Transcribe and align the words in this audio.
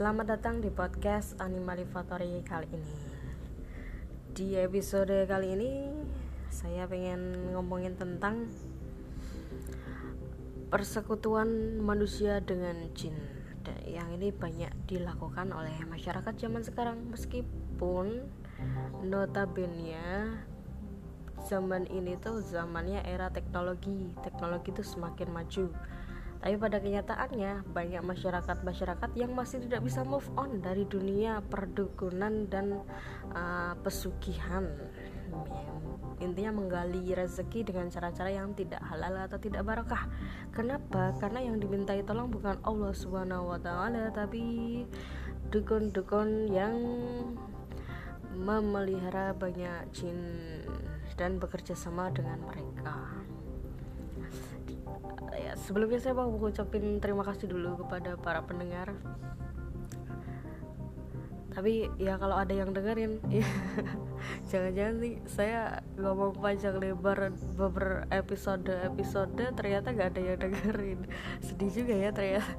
Selamat 0.00 0.32
datang 0.32 0.64
di 0.64 0.72
podcast 0.72 1.36
Animalivatory 1.44 2.40
kali 2.40 2.72
ini. 2.72 2.96
Di 4.32 4.56
episode 4.56 5.28
kali 5.28 5.52
ini 5.52 5.92
Saya 6.48 6.88
pengen 6.88 7.52
ngomongin 7.52 8.00
tentang 8.00 8.48
Persekutuan 10.72 11.76
manusia 11.84 12.40
dengan 12.40 12.80
jin. 12.96 13.12
Yang 13.84 14.08
ini 14.16 14.28
banyak 14.32 14.72
dilakukan 14.88 15.52
oleh 15.52 15.76
masyarakat 15.84 16.32
zaman 16.32 16.64
sekarang 16.64 17.04
Meskipun 17.12 18.24
notabene 19.04 20.00
zaman 21.44 21.84
ini 21.92 22.16
tuh 22.16 22.40
zamannya 22.40 23.04
era 23.04 23.28
teknologi. 23.28 24.16
Teknologi 24.24 24.72
itu 24.72 24.80
semakin 24.80 25.28
maju 25.28 25.68
tapi 26.40 26.56
pada 26.56 26.80
kenyataannya 26.80 27.68
banyak 27.68 28.00
masyarakat-masyarakat 28.00 29.10
yang 29.12 29.36
masih 29.36 29.60
tidak 29.60 29.84
bisa 29.84 30.00
move 30.08 30.24
on 30.40 30.64
dari 30.64 30.88
dunia 30.88 31.44
perdukunan 31.44 32.48
dan 32.48 32.80
uh, 33.36 33.76
pesugihan. 33.84 34.64
Intinya 36.20 36.56
menggali 36.56 37.12
rezeki 37.12 37.68
dengan 37.68 37.92
cara-cara 37.92 38.32
yang 38.32 38.56
tidak 38.56 38.80
halal 38.88 39.20
atau 39.20 39.36
tidak 39.36 39.68
barokah. 39.68 40.08
Kenapa? 40.52 41.12
Karena 41.20 41.44
yang 41.44 41.60
dimintai 41.60 42.00
tolong 42.08 42.32
bukan 42.32 42.56
Allah 42.64 42.92
Subhanahu 42.96 43.52
wa 43.52 43.60
taala 43.60 44.08
tapi 44.08 44.84
dukun-dukun 45.52 46.48
yang 46.48 46.76
memelihara 48.32 49.36
banyak 49.36 49.92
jin 49.92 50.16
dan 51.20 51.36
bekerja 51.36 51.76
sama 51.76 52.08
dengan 52.08 52.40
mereka 52.48 53.19
ya 55.36 55.52
sebelumnya 55.58 56.00
saya 56.02 56.14
mau 56.16 56.30
mengucapkan 56.30 56.98
terima 57.02 57.22
kasih 57.26 57.50
dulu 57.50 57.86
kepada 57.86 58.16
para 58.18 58.40
pendengar. 58.44 58.94
Tapi 61.50 61.90
ya 61.98 62.14
kalau 62.14 62.38
ada 62.38 62.54
yang 62.54 62.70
dengerin 62.70 63.18
ya 63.26 63.42
jangan-jangan 64.54 64.96
sih 65.02 65.14
saya 65.26 65.82
ngomong 65.98 66.38
panjang 66.38 66.78
lebar 66.78 67.34
beberapa 67.58 68.06
episode 68.14 68.70
episode 68.86 69.34
ternyata 69.58 69.90
gak 69.90 70.14
ada 70.14 70.20
yang 70.22 70.38
dengerin. 70.38 71.00
Sedih 71.46 71.70
juga 71.74 71.94
ya 71.98 72.10
ternyata. 72.14 72.54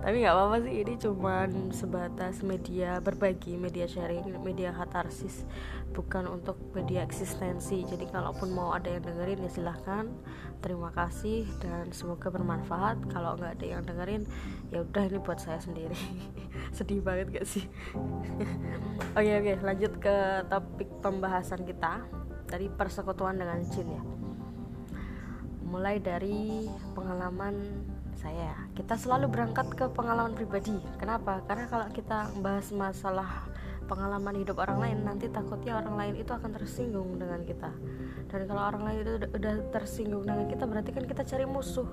Tapi 0.00 0.24
nggak 0.24 0.32
apa-apa 0.32 0.56
sih 0.64 0.74
ini 0.80 0.94
cuman 0.96 1.50
sebatas 1.76 2.40
media 2.40 3.04
berbagi 3.04 3.60
media 3.60 3.84
sharing 3.84 4.32
media 4.40 4.72
katarsis 4.72 5.44
bukan 5.90 6.26
untuk 6.30 6.56
media 6.72 7.02
eksistensi. 7.02 7.82
Jadi 7.82 8.06
kalaupun 8.08 8.54
mau 8.54 8.74
ada 8.74 8.90
yang 8.90 9.02
dengerin 9.02 9.44
ya 9.46 9.50
silahkan. 9.50 10.06
Terima 10.60 10.92
kasih 10.94 11.48
dan 11.58 11.90
semoga 11.90 12.30
bermanfaat. 12.30 13.10
Kalau 13.10 13.36
nggak 13.36 13.60
ada 13.60 13.66
yang 13.66 13.82
dengerin 13.82 14.22
ya 14.70 14.86
udah 14.86 15.02
ini 15.10 15.18
buat 15.20 15.38
saya 15.42 15.58
sendiri. 15.58 15.98
Sedih 16.76 17.02
banget 17.02 17.34
gak 17.34 17.46
sih? 17.46 17.66
Oke 19.18 19.26
oke 19.26 19.42
okay, 19.42 19.56
lanjut 19.58 19.92
ke 19.98 20.16
topik 20.46 20.90
pembahasan 21.02 21.66
kita 21.66 22.06
dari 22.46 22.70
persekutuan 22.70 23.34
dengan 23.42 23.58
jin 23.66 23.88
ya. 23.90 24.02
Mulai 25.66 25.98
dari 25.98 26.70
pengalaman 26.94 27.58
saya. 28.20 28.52
Kita 28.76 28.94
selalu 29.00 29.32
berangkat 29.32 29.66
ke 29.72 29.88
pengalaman 29.90 30.36
pribadi. 30.36 30.76
Kenapa? 31.00 31.40
Karena 31.48 31.66
kalau 31.66 31.86
kita 31.90 32.28
bahas 32.44 32.68
masalah 32.70 33.48
pengalaman 33.90 34.38
hidup 34.38 34.62
orang 34.62 34.78
lain 34.78 34.98
nanti 35.02 35.26
takutnya 35.26 35.82
orang 35.82 35.98
lain 35.98 36.14
itu 36.22 36.30
akan 36.30 36.54
tersinggung 36.54 37.18
dengan 37.18 37.42
kita. 37.42 37.74
Dan 38.30 38.46
kalau 38.46 38.62
orang 38.70 38.82
lain 38.86 38.98
itu 39.02 39.12
udah 39.26 39.54
tersinggung 39.74 40.22
dengan 40.22 40.46
kita 40.46 40.62
berarti 40.70 40.90
kan 40.94 41.04
kita 41.10 41.22
cari 41.26 41.44
musuh. 41.50 41.90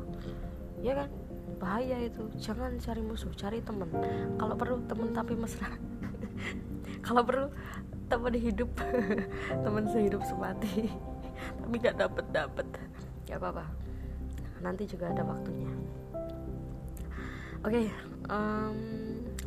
Ya 0.86 0.94
kan? 0.94 1.10
Bahaya 1.58 1.98
itu. 2.06 2.30
Jangan 2.38 2.78
cari 2.78 3.02
musuh 3.02 3.34
cari 3.34 3.66
teman. 3.66 3.90
Kalau 4.38 4.54
perlu 4.54 4.78
teman 4.86 5.10
tapi 5.10 5.34
mesra. 5.34 5.74
Kalau 7.06 7.26
perlu 7.26 7.50
teman 8.06 8.38
hidup. 8.38 8.70
Teman 9.66 9.90
sehidup 9.90 10.22
semati. 10.22 10.94
Tapi 11.60 11.76
gak 11.82 11.98
dapet 11.98 12.26
dapet. 12.30 12.68
Ya 13.26 13.42
apa 13.42 13.50
apa 13.52 13.66
nanti 14.62 14.90
juga 14.90 15.14
ada 15.14 15.22
waktunya. 15.26 15.70
Oke 17.66 17.84
okay, 17.84 17.86
um, 18.30 18.78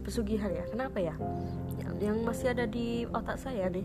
pesugihan 0.03 0.50
ya. 0.50 0.64
Kenapa 0.70 0.98
ya 0.98 1.14
yang, 2.00 2.24
masih 2.24 2.56
ada 2.56 2.64
di 2.64 3.04
otak 3.12 3.36
saya 3.36 3.68
deh 3.68 3.84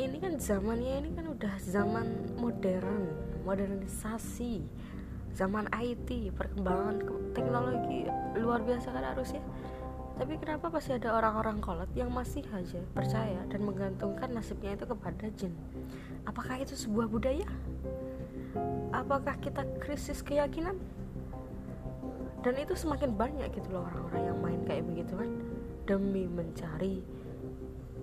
ini 0.00 0.16
kan 0.16 0.40
zamannya 0.40 1.04
ini 1.04 1.10
kan 1.12 1.28
udah 1.28 1.54
zaman 1.60 2.32
modern 2.40 3.12
modernisasi 3.44 4.64
zaman 5.32 5.68
IT 5.72 6.32
perkembangan 6.36 7.00
teknologi 7.32 8.04
luar 8.36 8.60
biasa 8.60 8.92
kan 8.92 9.04
harusnya. 9.16 9.40
Tapi 10.12 10.36
kenapa 10.36 10.68
masih 10.68 11.00
ada 11.00 11.16
orang-orang 11.16 11.58
kolot 11.64 11.88
yang 11.96 12.12
masih 12.12 12.44
aja 12.52 12.78
percaya 12.92 13.40
dan 13.48 13.64
menggantungkan 13.64 14.28
nasibnya 14.28 14.76
itu 14.76 14.84
kepada 14.84 15.26
jin? 15.34 15.56
Apakah 16.28 16.60
itu 16.60 16.76
sebuah 16.76 17.08
budaya? 17.08 17.48
Apakah 18.92 19.40
kita 19.40 19.64
krisis 19.80 20.20
keyakinan? 20.20 20.76
Dan 22.44 22.60
itu 22.60 22.76
semakin 22.76 23.16
banyak 23.16 23.48
gitu 23.56 23.72
loh 23.72 23.88
orang-orang 23.88 24.22
yang 24.28 24.38
main 24.42 24.60
kayak 24.68 24.84
begitu 24.84 25.14
kan 25.16 25.30
demi 25.82 26.30
mencari 26.30 27.02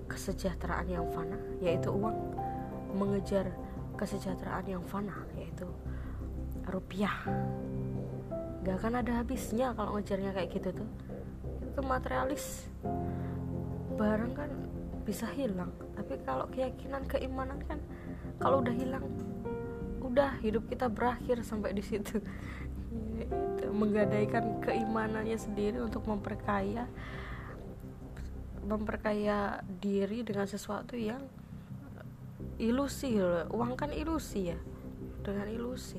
kesejahteraan 0.09 0.87
yang 0.89 1.05
fana 1.13 1.37
yaitu 1.63 1.93
uang 1.93 2.17
mengejar 2.97 3.53
kesejahteraan 3.95 4.65
yang 4.67 4.83
fana 4.83 5.27
yaitu 5.37 5.69
rupiah. 6.67 7.13
Gak 8.65 8.75
akan 8.83 9.01
ada 9.01 9.23
habisnya 9.23 9.71
kalau 9.71 9.95
ngejarnya 9.95 10.35
kayak 10.35 10.49
gitu 10.51 10.69
tuh. 10.83 10.89
Itu 11.63 11.79
materialis. 11.85 12.67
Barang 13.95 14.33
kan 14.35 14.51
bisa 15.03 15.25
hilang 15.33 15.73
tapi 15.97 16.21
kalau 16.21 16.45
keyakinan 16.53 17.01
keimanan 17.09 17.59
kan 17.65 17.81
kalau 18.37 18.61
udah 18.61 18.71
hilang 18.71 19.03
udah 19.99 20.37
hidup 20.39 20.69
kita 20.69 20.87
berakhir 20.89 21.43
sampai 21.45 21.75
di 21.75 21.83
situ. 21.85 22.17
Itu 23.19 23.69
menggadaikan 23.75 24.63
keimanannya 24.63 25.37
sendiri 25.37 25.83
untuk 25.83 26.07
memperkaya 26.07 26.87
memperkaya 28.69 29.65
diri 29.81 30.21
dengan 30.21 30.45
sesuatu 30.45 30.93
yang 30.93 31.25
ilusi 32.61 33.17
uang 33.49 33.73
kan 33.73 33.89
ilusi 33.89 34.53
ya 34.53 34.59
dengan 35.25 35.49
ilusi. 35.49 35.97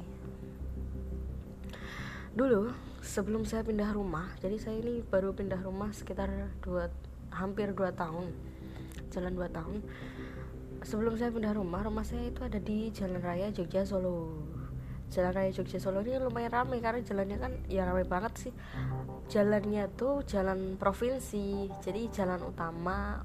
Dulu 2.30 2.70
sebelum 3.03 3.42
saya 3.42 3.66
pindah 3.66 3.91
rumah 3.91 4.30
jadi 4.38 4.54
saya 4.62 4.78
ini 4.78 5.03
baru 5.03 5.34
pindah 5.34 5.59
rumah 5.66 5.91
sekitar 5.91 6.30
dua 6.62 6.86
hampir 7.34 7.75
dua 7.75 7.91
tahun 7.91 8.30
jalan 9.10 9.34
dua 9.34 9.50
tahun. 9.50 9.82
Sebelum 10.80 11.19
saya 11.19 11.28
pindah 11.28 11.53
rumah 11.53 11.84
rumah 11.84 12.06
saya 12.06 12.32
itu 12.32 12.41
ada 12.41 12.56
di 12.56 12.88
Jalan 12.88 13.20
Raya 13.20 13.53
Jogja 13.53 13.84
Solo 13.84 14.32
Jalan 15.10 15.34
Raya 15.34 15.50
Jogja 15.50 15.82
Solo 15.82 16.06
ini 16.06 16.22
lumayan 16.22 16.54
ramai 16.54 16.78
karena 16.78 17.03
jalannya 17.03 17.37
kan 17.43 17.53
ya 17.66 17.82
ramai 17.82 18.06
banget 18.06 18.32
sih. 18.48 18.53
Jalannya 19.26 19.91
tuh 19.98 20.22
jalan 20.22 20.78
provinsi 20.78 21.66
jadi 21.82 22.06
jalan 22.15 22.41
utama 22.47 23.19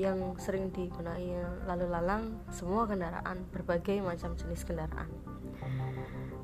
yang 0.00 0.34
sering 0.40 0.72
digunakan 0.74 1.68
lalu 1.68 1.86
lalang 1.86 2.24
semua 2.50 2.88
kendaraan 2.88 3.44
berbagai 3.52 4.02
macam 4.02 4.34
jenis 4.34 4.66
kendaraan 4.66 5.06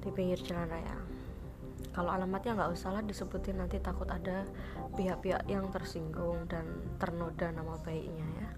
di 0.04 0.08
pinggir 0.14 0.38
jalan 0.46 0.70
raya. 0.70 0.96
Kalau 1.90 2.14
alamatnya 2.14 2.54
nggak 2.54 2.70
usah 2.78 2.94
lah 2.94 3.02
disebutin 3.02 3.58
nanti 3.58 3.82
takut 3.82 4.06
ada 4.06 4.46
pihak-pihak 4.94 5.50
yang 5.50 5.66
tersinggung 5.74 6.46
dan 6.46 6.62
ternoda 7.02 7.50
nama 7.50 7.74
baiknya 7.82 8.26
ya. 8.38 8.48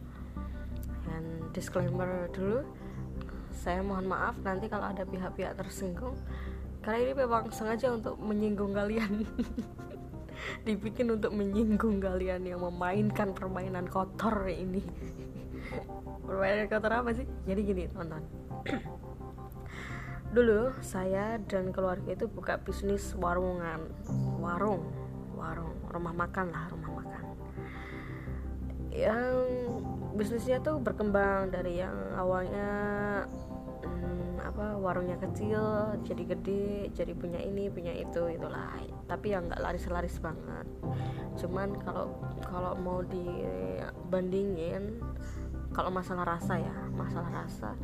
Dan 1.09 1.49
disclaimer 1.57 2.29
dulu 2.37 2.61
saya 3.61 3.85
mohon 3.85 4.09
maaf 4.09 4.41
nanti 4.41 4.73
kalau 4.73 4.89
ada 4.89 5.05
pihak-pihak 5.05 5.53
tersinggung. 5.61 6.17
Karena 6.81 6.99
ini 7.05 7.13
memang 7.13 7.53
sengaja 7.53 7.93
untuk 7.93 8.17
menyinggung 8.17 8.73
kalian. 8.73 9.29
Dibikin 10.65 11.13
untuk 11.13 11.37
menyinggung 11.37 12.01
kalian 12.01 12.49
yang 12.49 12.65
memainkan 12.65 13.37
permainan 13.37 13.85
kotor 13.85 14.49
ini. 14.49 14.81
Permainan 16.27 16.73
kotor 16.73 17.05
apa 17.05 17.13
sih? 17.13 17.29
Jadi 17.45 17.61
gini 17.61 17.85
teman-teman. 17.85 18.25
Dulu 20.37 20.81
saya 20.81 21.37
dan 21.45 21.69
keluarga 21.69 22.17
itu 22.17 22.25
buka 22.33 22.57
bisnis 22.65 23.13
warungan. 23.13 23.93
Warung. 24.41 24.89
Warung. 25.37 25.77
Rumah 25.93 26.15
makan 26.17 26.47
lah 26.49 26.65
rumah 26.73 27.05
makan. 27.05 27.25
Yang 28.89 29.37
bisnisnya 30.17 30.65
tuh 30.65 30.81
berkembang 30.81 31.53
dari 31.53 31.85
yang 31.85 31.95
awalnya 32.17 32.69
apa 34.41 34.77
warungnya 34.77 35.21
kecil 35.21 35.95
jadi 36.03 36.23
gede 36.35 36.91
jadi 36.97 37.13
punya 37.15 37.41
ini 37.41 37.69
punya 37.71 37.93
itu 37.95 38.31
itulah. 38.31 38.77
Tapi 39.07 39.33
yang 39.35 39.49
nggak 39.49 39.63
laris-laris 39.63 40.19
banget. 40.19 40.67
Cuman 41.39 41.77
kalau 41.83 42.15
kalau 42.45 42.73
mau 42.79 43.01
dibandingin 43.05 44.99
kalau 45.71 45.91
masalah 45.95 46.27
rasa 46.39 46.59
ya 46.59 46.77
masalah 46.91 47.31
rasa 47.47 47.79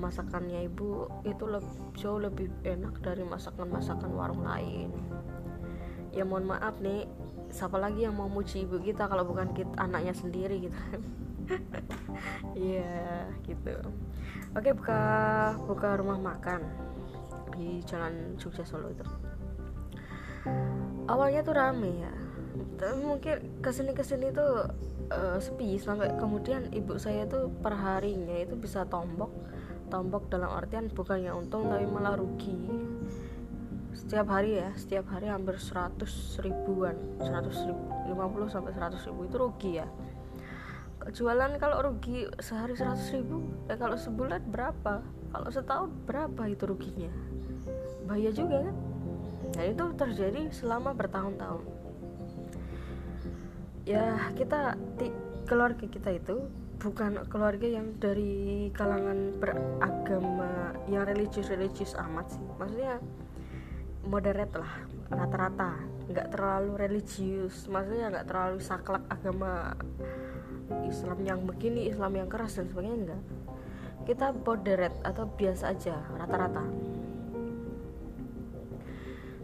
masakannya 0.00 0.66
ibu 0.66 1.06
itu 1.22 1.44
lebih, 1.46 1.74
jauh 1.94 2.18
lebih 2.18 2.48
enak 2.66 2.98
dari 3.04 3.22
masakan-masakan 3.22 4.10
warung 4.14 4.42
lain. 4.42 4.90
Ya 6.10 6.26
mohon 6.26 6.48
maaf 6.50 6.78
nih 6.82 7.06
siapa 7.52 7.76
lagi 7.76 8.08
yang 8.08 8.16
mau 8.16 8.26
muji 8.26 8.64
ibu 8.64 8.80
kita 8.80 9.06
kalau 9.06 9.22
bukan 9.28 9.52
kita 9.52 9.74
anaknya 9.78 10.14
sendiri 10.16 10.70
gitu. 10.70 10.78
Iya 12.52 12.86
yeah, 12.86 13.24
gitu 13.42 13.74
oke 14.52 14.70
buka 14.76 15.00
buka 15.64 15.88
rumah 15.96 16.18
makan 16.20 16.60
di 17.56 17.80
jalan 17.84 18.36
Jogja 18.36 18.64
Solo 18.64 18.92
itu. 18.92 19.04
Awalnya 21.08 21.40
tuh 21.44 21.54
rame 21.54 21.92
ya 22.02 22.12
tapi 22.52 22.98
mungkin 22.98 23.62
ke 23.62 23.70
sini 23.70 23.94
ke 23.94 24.02
sini 24.02 24.34
tuh 24.34 24.66
uh, 25.14 25.38
sepi. 25.38 25.78
Sampai 25.78 26.12
kemudian 26.18 26.68
ibu 26.74 26.98
saya 26.98 27.24
tuh 27.30 27.48
perharinya 27.62 28.42
itu 28.42 28.58
bisa 28.58 28.84
tombok 28.84 29.30
tombok 29.86 30.32
dalam 30.32 30.48
artian 30.50 30.88
bukannya 30.90 31.30
untung 31.30 31.70
tapi 31.70 31.86
malah 31.86 32.18
rugi. 32.18 32.58
Setiap 33.92 34.34
hari 34.34 34.58
ya 34.58 34.72
setiap 34.74 35.06
hari 35.12 35.28
hampir 35.30 35.60
100 35.60 35.94
ribuan 36.42 36.96
100 37.20 37.68
ribu, 37.70 37.86
50 38.08 38.50
sampai 38.50 38.72
100 38.74 39.08
ribu 39.08 39.20
itu 39.28 39.36
rugi 39.36 39.72
ya 39.78 39.86
jualan 41.10 41.58
kalau 41.58 41.90
rugi 41.90 42.30
sehari 42.38 42.78
100 42.78 43.16
ribu 43.18 43.42
ya 43.66 43.74
kalau 43.74 43.98
sebulan 43.98 44.46
berapa? 44.46 45.02
Kalau 45.32 45.48
setahun 45.50 45.90
berapa 46.06 46.42
itu 46.46 46.64
ruginya? 46.68 47.10
Bahaya 48.06 48.30
juga 48.30 48.70
kan? 48.70 48.76
Dan 49.52 49.64
itu 49.74 49.84
terjadi 49.98 50.42
selama 50.54 50.94
bertahun-tahun. 50.94 51.64
Ya 53.82 54.30
kita 54.38 54.78
keluarga 55.50 55.84
kita 55.90 56.14
itu 56.14 56.46
bukan 56.78 57.26
keluarga 57.26 57.66
yang 57.66 57.94
dari 57.98 58.70
kalangan 58.74 59.38
beragama 59.38 60.74
yang 60.86 61.06
religius-religius 61.06 61.98
amat 61.98 62.30
sih. 62.30 62.44
Maksudnya 62.58 63.02
moderate 64.06 64.54
lah 64.58 64.74
rata-rata. 65.10 65.78
Nggak 66.10 66.28
terlalu 66.34 66.72
religius 66.78 67.66
maksudnya 67.66 68.12
nggak 68.12 68.26
terlalu 68.30 68.58
saklek 68.62 69.04
agama 69.10 69.74
Islam 70.86 71.18
yang 71.24 71.40
begini 71.44 71.88
Islam 71.90 72.16
yang 72.18 72.28
keras 72.30 72.58
dan 72.58 72.68
sebagainya 72.70 72.96
enggak. 72.98 73.22
Kita 74.02 74.34
moderate 74.34 74.98
atau 75.06 75.24
biasa 75.30 75.74
aja 75.74 75.94
rata-rata. 76.18 76.64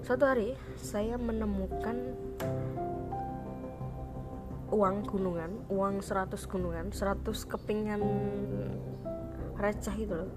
Suatu 0.03 0.25
hari 0.25 0.57
saya 0.75 1.21
menemukan 1.21 2.17
uang 4.69 4.97
gunungan 5.09 5.65
uang 5.73 6.05
100 6.05 6.37
gunungan 6.45 6.93
100 6.93 7.25
kepingan 7.25 8.01
receh 9.57 9.97
itu 9.97 10.15
loh 10.15 10.31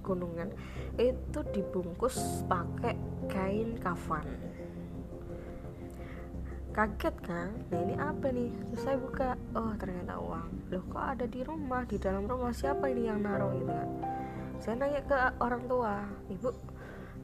gunungan. 0.00 0.52
Itu 0.96 1.44
dibungkus 1.52 2.44
pakai 2.48 2.96
kain 3.28 3.76
kafan 3.76 4.24
kaget 6.76 7.16
kan? 7.24 7.48
Nah 7.72 7.80
ini 7.80 7.94
apa 7.96 8.28
nih? 8.28 8.52
Terus 8.52 8.82
saya 8.84 9.00
buka 9.00 9.32
oh 9.56 9.72
ternyata 9.80 10.20
uang. 10.20 10.68
Loh 10.68 10.84
kok 10.92 11.04
ada 11.16 11.24
di 11.24 11.40
rumah? 11.40 11.88
Di 11.88 11.96
dalam 11.96 12.28
rumah 12.28 12.52
siapa 12.52 12.92
ini 12.92 13.08
yang 13.08 13.24
naruh 13.24 13.48
gitu 13.56 13.72
kan? 13.72 13.88
Saya 14.60 14.74
nanya 14.76 15.00
ke 15.08 15.16
orang 15.40 15.64
tua 15.64 16.04
ibu 16.28 16.52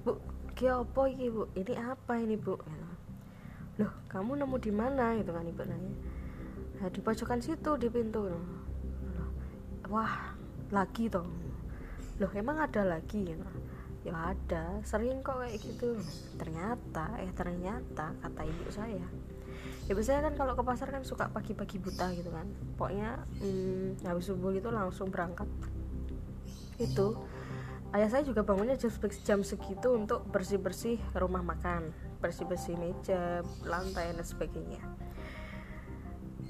bu 0.09 0.13
Ki 0.57 0.73
apa 0.73 1.01
iki 1.13 1.29
bu? 1.29 1.53
Ini 1.53 1.73
apa 1.77 2.17
ini 2.17 2.41
bu? 2.41 2.57
Gitu. 2.57 2.89
loh 3.81 3.93
kamu 4.09 4.41
nemu 4.41 4.57
di 4.57 4.73
mana? 4.73 5.21
Gitu 5.21 5.31
kan 5.37 5.45
ibu 5.45 5.63
nanya. 5.69 5.93
Nah, 6.81 6.89
di 6.89 7.01
pojokan 7.05 7.41
situ 7.45 7.77
di 7.77 7.89
pintu. 7.93 8.33
Wah 9.93 10.33
lagi 10.73 11.13
toh. 11.13 11.29
Loh 12.17 12.33
emang 12.33 12.57
ada 12.57 12.89
lagi? 12.89 13.21
Gitu. 13.21 13.49
Ya 14.09 14.33
ada 14.33 14.81
sering 14.81 15.21
kok 15.21 15.45
kayak 15.45 15.61
gitu. 15.61 16.01
Ternyata 16.41 17.21
eh 17.21 17.33
ternyata 17.37 18.17
kata 18.17 18.43
ibu 18.49 18.73
saya 18.73 19.22
ibu 19.91 20.01
saya 20.03 20.23
kan 20.23 20.35
kalau 20.39 20.55
ke 20.55 20.63
pasar 20.63 20.95
kan 20.95 21.03
suka 21.03 21.27
pagi-pagi 21.33 21.83
buta 21.83 22.15
gitu 22.15 22.31
kan. 22.31 22.47
Pokoknya 22.79 23.23
hmm, 23.43 24.07
habis 24.07 24.31
subuh 24.31 24.55
itu 24.55 24.71
langsung 24.71 25.11
berangkat. 25.11 25.49
Itu. 26.79 27.19
Ayah 27.93 28.09
saya 28.09 28.25
juga 28.25 28.41
bangunnya 28.41 28.81
jam 28.81 29.45
segitu 29.45 29.93
untuk 29.93 30.25
bersih-bersih 30.33 30.97
rumah 31.19 31.45
makan. 31.45 31.93
Bersih-bersih 32.25 32.79
meja 32.81 33.45
lantai 33.67 34.17
dan 34.17 34.25
sebagainya. 34.25 34.81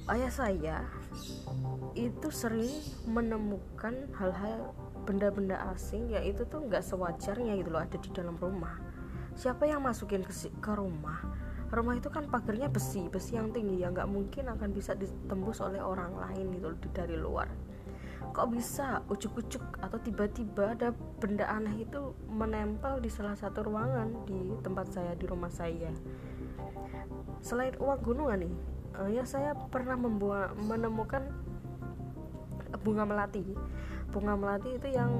Ayah 0.06 0.30
saya 0.30 0.76
itu 1.94 2.28
sering 2.30 2.70
menemukan 3.06 3.94
hal-hal 4.18 4.74
benda-benda 5.02 5.58
asing 5.74 6.10
ya 6.10 6.22
itu 6.22 6.46
tuh 6.46 6.62
nggak 6.62 6.82
sewajarnya 6.82 7.58
gitu 7.58 7.70
loh 7.74 7.82
ada 7.82 7.98
di 7.98 8.10
dalam 8.14 8.38
rumah. 8.38 8.78
Siapa 9.34 9.66
yang 9.66 9.82
masukin 9.82 10.22
ke, 10.22 10.30
ke 10.62 10.72
rumah 10.74 11.22
rumah 11.72 11.96
itu 11.96 12.12
kan 12.12 12.28
pagarnya 12.28 12.68
besi 12.68 13.08
besi 13.08 13.40
yang 13.40 13.48
tinggi 13.50 13.80
ya. 13.80 13.88
Nggak 13.88 14.08
mungkin 14.12 14.44
akan 14.52 14.70
bisa 14.76 14.92
ditembus 14.92 15.64
oleh 15.64 15.80
orang 15.80 16.12
lain 16.20 16.52
gitu 16.52 16.68
dari 16.92 17.16
luar. 17.16 17.48
Kok 18.32 18.48
bisa 18.48 19.02
ucuk-ucuk 19.12 19.80
atau 19.82 19.98
tiba-tiba 20.00 20.72
ada 20.72 20.94
benda 21.20 21.48
aneh 21.48 21.84
itu 21.84 22.16
menempel 22.30 23.02
di 23.02 23.10
salah 23.12 23.36
satu 23.36 23.66
ruangan 23.66 24.24
di 24.28 24.56
tempat 24.62 24.88
saya 24.92 25.12
di 25.16 25.26
rumah 25.26 25.50
saya? 25.52 25.90
Selain 27.42 27.74
uang 27.80 28.00
gunungan 28.00 28.46
nih 28.46 28.54
uh, 29.00 29.08
ya 29.10 29.24
saya 29.24 29.56
pernah 29.68 29.96
membuat 29.96 30.56
menemukan 30.60 31.28
bunga 32.84 33.04
melati. 33.08 33.44
Bunga 34.12 34.36
melati 34.36 34.76
itu 34.76 34.88
yang 34.92 35.12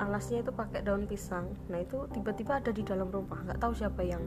alasnya 0.00 0.40
itu 0.40 0.52
pakai 0.52 0.80
daun 0.80 1.04
pisang. 1.04 1.52
Nah 1.68 1.84
itu 1.84 2.08
tiba-tiba 2.16 2.64
ada 2.64 2.72
di 2.72 2.80
dalam 2.80 3.12
rumah. 3.12 3.44
Nggak 3.44 3.60
tahu 3.60 3.72
siapa 3.76 4.00
yang 4.04 4.24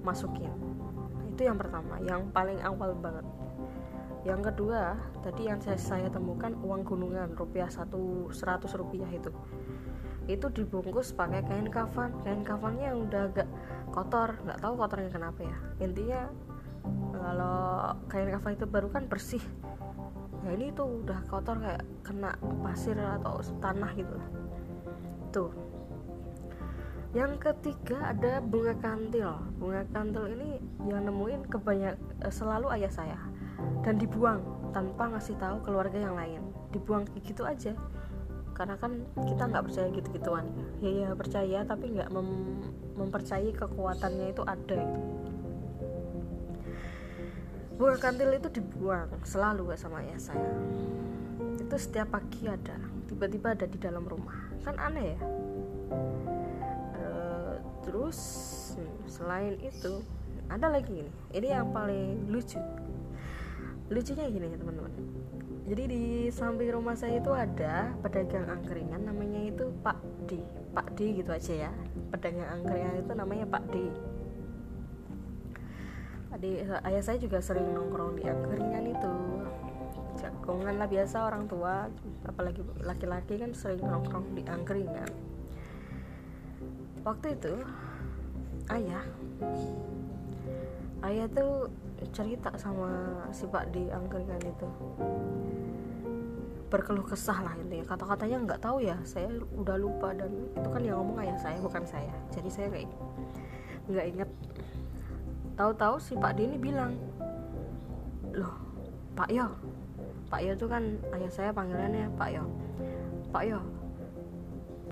masukin 0.00 0.52
itu 1.38 1.46
yang 1.46 1.54
pertama 1.54 2.02
yang 2.02 2.34
paling 2.34 2.58
awal 2.66 2.98
banget. 2.98 3.22
Yang 4.26 4.50
kedua 4.50 4.98
tadi 5.22 5.46
yang 5.46 5.62
saya, 5.62 5.78
saya 5.78 6.10
temukan 6.10 6.50
uang 6.66 6.82
gunungan 6.82 7.38
rupiah 7.38 7.70
satu 7.70 8.26
seratus 8.34 8.74
rupiah 8.74 9.06
itu. 9.06 9.30
Itu 10.26 10.50
dibungkus 10.50 11.14
pakai 11.14 11.46
kain 11.46 11.70
kafan. 11.70 12.10
Kain 12.26 12.42
kafannya 12.42 12.90
yang 12.90 13.06
udah 13.06 13.30
agak 13.30 13.46
kotor 13.94 14.34
nggak 14.42 14.58
tahu 14.58 14.74
kotornya 14.82 15.14
kenapa 15.14 15.46
ya. 15.46 15.56
Intinya 15.78 16.26
kalau 17.14 17.94
kain 18.10 18.34
kafan 18.34 18.58
itu 18.58 18.66
baru 18.66 18.90
kan 18.90 19.06
bersih. 19.06 19.44
Ya 20.42 20.58
ini 20.58 20.74
tuh 20.74 21.06
udah 21.06 21.22
kotor 21.30 21.62
kayak 21.62 21.86
kena 22.02 22.34
pasir 22.66 22.98
atau 22.98 23.38
tanah 23.62 23.94
gitu. 23.94 24.16
Tuh 25.30 25.67
yang 27.18 27.34
ketiga 27.42 28.14
ada 28.14 28.38
bunga 28.38 28.78
kantil. 28.78 29.42
Bunga 29.58 29.82
kantil 29.90 30.30
ini 30.38 30.62
yang 30.86 31.02
nemuin 31.02 31.50
kebanyak 31.50 31.98
eh, 32.22 32.30
selalu 32.30 32.70
ayah 32.78 32.92
saya. 32.94 33.18
Dan 33.82 33.98
dibuang 33.98 34.70
tanpa 34.70 35.10
ngasih 35.10 35.34
tahu 35.42 35.66
keluarga 35.66 35.98
yang 35.98 36.14
lain. 36.14 36.42
Dibuang 36.70 37.10
gitu 37.18 37.42
aja. 37.42 37.74
Karena 38.54 38.78
kan 38.78 39.02
kita 39.26 39.50
nggak 39.50 39.66
percaya 39.66 39.88
gitu-gituan. 39.90 40.46
Ya 40.78 40.90
ya 40.94 41.08
percaya 41.18 41.58
tapi 41.66 41.90
nggak 41.90 42.10
mem 42.14 42.62
mempercayai 42.94 43.50
kekuatannya 43.50 44.26
itu 44.30 44.42
ada. 44.46 44.78
Gitu. 44.78 45.02
bunga 47.78 47.94
kantil 47.94 48.34
itu 48.34 48.50
dibuang 48.58 49.06
selalu 49.22 49.70
gak 49.70 49.78
sama 49.78 50.02
ayah 50.02 50.18
saya. 50.18 50.50
Itu 51.62 51.78
setiap 51.78 52.10
pagi 52.10 52.50
ada. 52.50 52.74
Tiba-tiba 53.06 53.54
ada 53.54 53.70
di 53.70 53.78
dalam 53.78 54.02
rumah. 54.02 54.50
Kan 54.66 54.74
aneh 54.82 55.14
ya 55.14 55.18
terus 57.88 58.18
selain 59.08 59.56
itu 59.64 60.04
ada 60.52 60.68
lagi 60.68 60.92
ini. 60.92 61.12
Ini 61.32 61.48
yang 61.56 61.72
paling 61.72 62.28
lucu. 62.28 62.60
Lucunya 63.88 64.28
gini 64.28 64.52
ya 64.52 64.56
teman-teman. 64.60 64.92
Jadi 65.68 65.82
di 65.88 66.02
samping 66.32 66.72
rumah 66.72 66.96
saya 66.96 67.20
itu 67.20 67.32
ada 67.32 67.92
pedagang 68.00 68.48
angkringan 68.48 69.04
namanya 69.04 69.40
itu 69.40 69.72
Pak 69.80 70.00
D. 70.28 70.40
Pak 70.76 70.96
D 70.96 71.20
gitu 71.20 71.32
aja 71.32 71.68
ya. 71.68 71.72
Pedagang 72.12 72.60
angkringan 72.60 72.94
itu 73.00 73.12
namanya 73.16 73.46
Pak 73.48 73.64
D. 73.72 73.76
Pak 76.28 76.38
D 76.44 76.44
ayah 76.64 77.02
saya 77.04 77.16
juga 77.16 77.40
sering 77.40 77.72
nongkrong 77.72 78.20
di 78.20 78.24
angkringan 78.28 78.84
itu. 78.92 79.12
Jagongan 80.20 80.76
lah 80.80 80.88
biasa 80.88 81.16
orang 81.24 81.44
tua. 81.48 81.88
Apalagi 82.24 82.60
laki-laki 82.84 83.40
kan 83.40 83.52
sering 83.52 83.84
nongkrong 83.84 84.36
di 84.36 84.44
angkringan 84.48 85.08
waktu 87.08 87.32
itu 87.32 87.54
ayah 88.68 89.00
ayah 91.08 91.26
tuh 91.32 91.72
cerita 92.12 92.52
sama 92.60 93.24
si 93.32 93.48
Pak 93.48 93.72
di 93.72 93.88
angkringan 93.88 94.44
itu. 94.44 94.68
Berkeluh 96.68 97.08
kesah 97.08 97.40
lah 97.40 97.56
intinya. 97.56 97.96
Kata-katanya 97.96 98.44
nggak 98.44 98.60
tahu 98.60 98.84
ya 98.84 99.00
saya 99.08 99.32
udah 99.56 99.80
lupa 99.80 100.12
dan 100.12 100.28
itu 100.52 100.68
kan 100.68 100.82
yang 100.84 101.00
ngomong 101.00 101.16
ayah 101.24 101.38
saya 101.40 101.56
bukan 101.64 101.80
saya. 101.88 102.12
Jadi 102.28 102.48
saya 102.52 102.66
nggak 102.68 102.84
nggak 103.88 104.06
inget 104.12 104.30
tahu-tahu 105.56 105.96
si 105.96 106.12
Pak 106.12 106.36
D 106.36 106.44
ini 106.44 106.60
bilang 106.60 106.92
loh 108.36 108.52
Pak 109.16 109.32
Yo. 109.32 109.48
Pak 110.28 110.44
Yo 110.44 110.52
itu 110.52 110.66
kan 110.68 110.84
ayah 111.16 111.32
saya 111.32 111.50
panggilannya 111.56 112.12
Pak 112.20 112.30
Yo. 112.36 112.44
Pak 113.32 113.44
Yo 113.48 113.77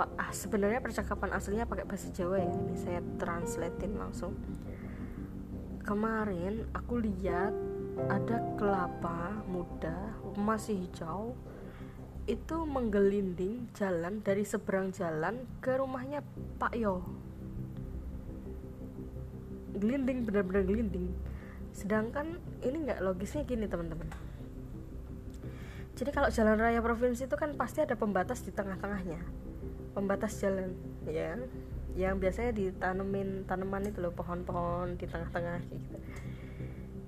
ah, 0.05 0.29
sebenarnya 0.29 0.85
percakapan 0.85 1.33
aslinya 1.33 1.65
pakai 1.65 1.89
bahasa 1.89 2.13
Jawa 2.13 2.37
ya 2.37 2.53
ini 2.53 2.77
saya 2.77 3.01
translatein 3.17 3.97
langsung. 3.97 4.37
Kemarin 5.87 6.69
aku 6.77 7.01
lihat 7.01 7.55
ada 8.13 8.43
kelapa 8.61 9.41
muda 9.49 10.13
masih 10.37 10.85
hijau 10.85 11.33
itu 12.29 12.57
menggelinding 12.67 13.71
jalan 13.73 14.21
dari 14.21 14.43
seberang 14.43 14.93
jalan 14.93 15.47
ke 15.63 15.79
rumahnya 15.79 16.21
Pak 16.59 16.75
Yo. 16.77 17.01
Gelinding 19.79 20.27
benar-benar 20.27 20.67
gelinding. 20.67 21.15
Sedangkan 21.71 22.43
ini 22.67 22.85
nggak 22.85 23.01
logisnya 23.01 23.47
gini 23.47 23.71
teman-teman. 23.71 24.11
Jadi 25.97 26.11
kalau 26.13 26.29
jalan 26.29 26.61
raya 26.61 26.83
provinsi 26.85 27.25
itu 27.25 27.37
kan 27.39 27.57
pasti 27.57 27.81
ada 27.81 27.97
pembatas 27.97 28.45
di 28.45 28.53
tengah-tengahnya 28.53 29.46
pembatas 29.97 30.37
jalan. 30.37 30.77
Ya 31.09 31.41
yang 31.97 32.21
biasanya 32.21 32.53
ditanemin 32.53 33.49
tanaman 33.49 33.89
itu 33.89 34.05
loh 34.05 34.13
pohon-pohon 34.13 35.01
di 35.01 35.09
tengah-tengah 35.09 35.65
gitu. 35.65 35.97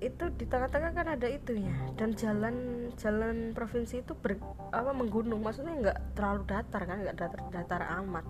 Itu 0.01 0.25
di 0.33 0.49
tengah-tengah 0.49 0.91
kan 0.97 1.07
ada 1.13 1.27
itunya. 1.29 1.77
Dan 1.93 2.17
jalan 2.17 2.89
jalan 2.97 3.53
provinsi 3.53 4.01
itu 4.01 4.17
ber, 4.17 4.41
apa 4.73 4.89
menggunung. 4.89 5.45
Maksudnya 5.45 5.77
nggak 5.77 6.17
terlalu 6.17 6.41
datar 6.49 6.81
kan 6.89 6.97
nggak 7.05 7.17
datar 7.21 7.41
datar 7.53 7.81
amat. 8.01 8.25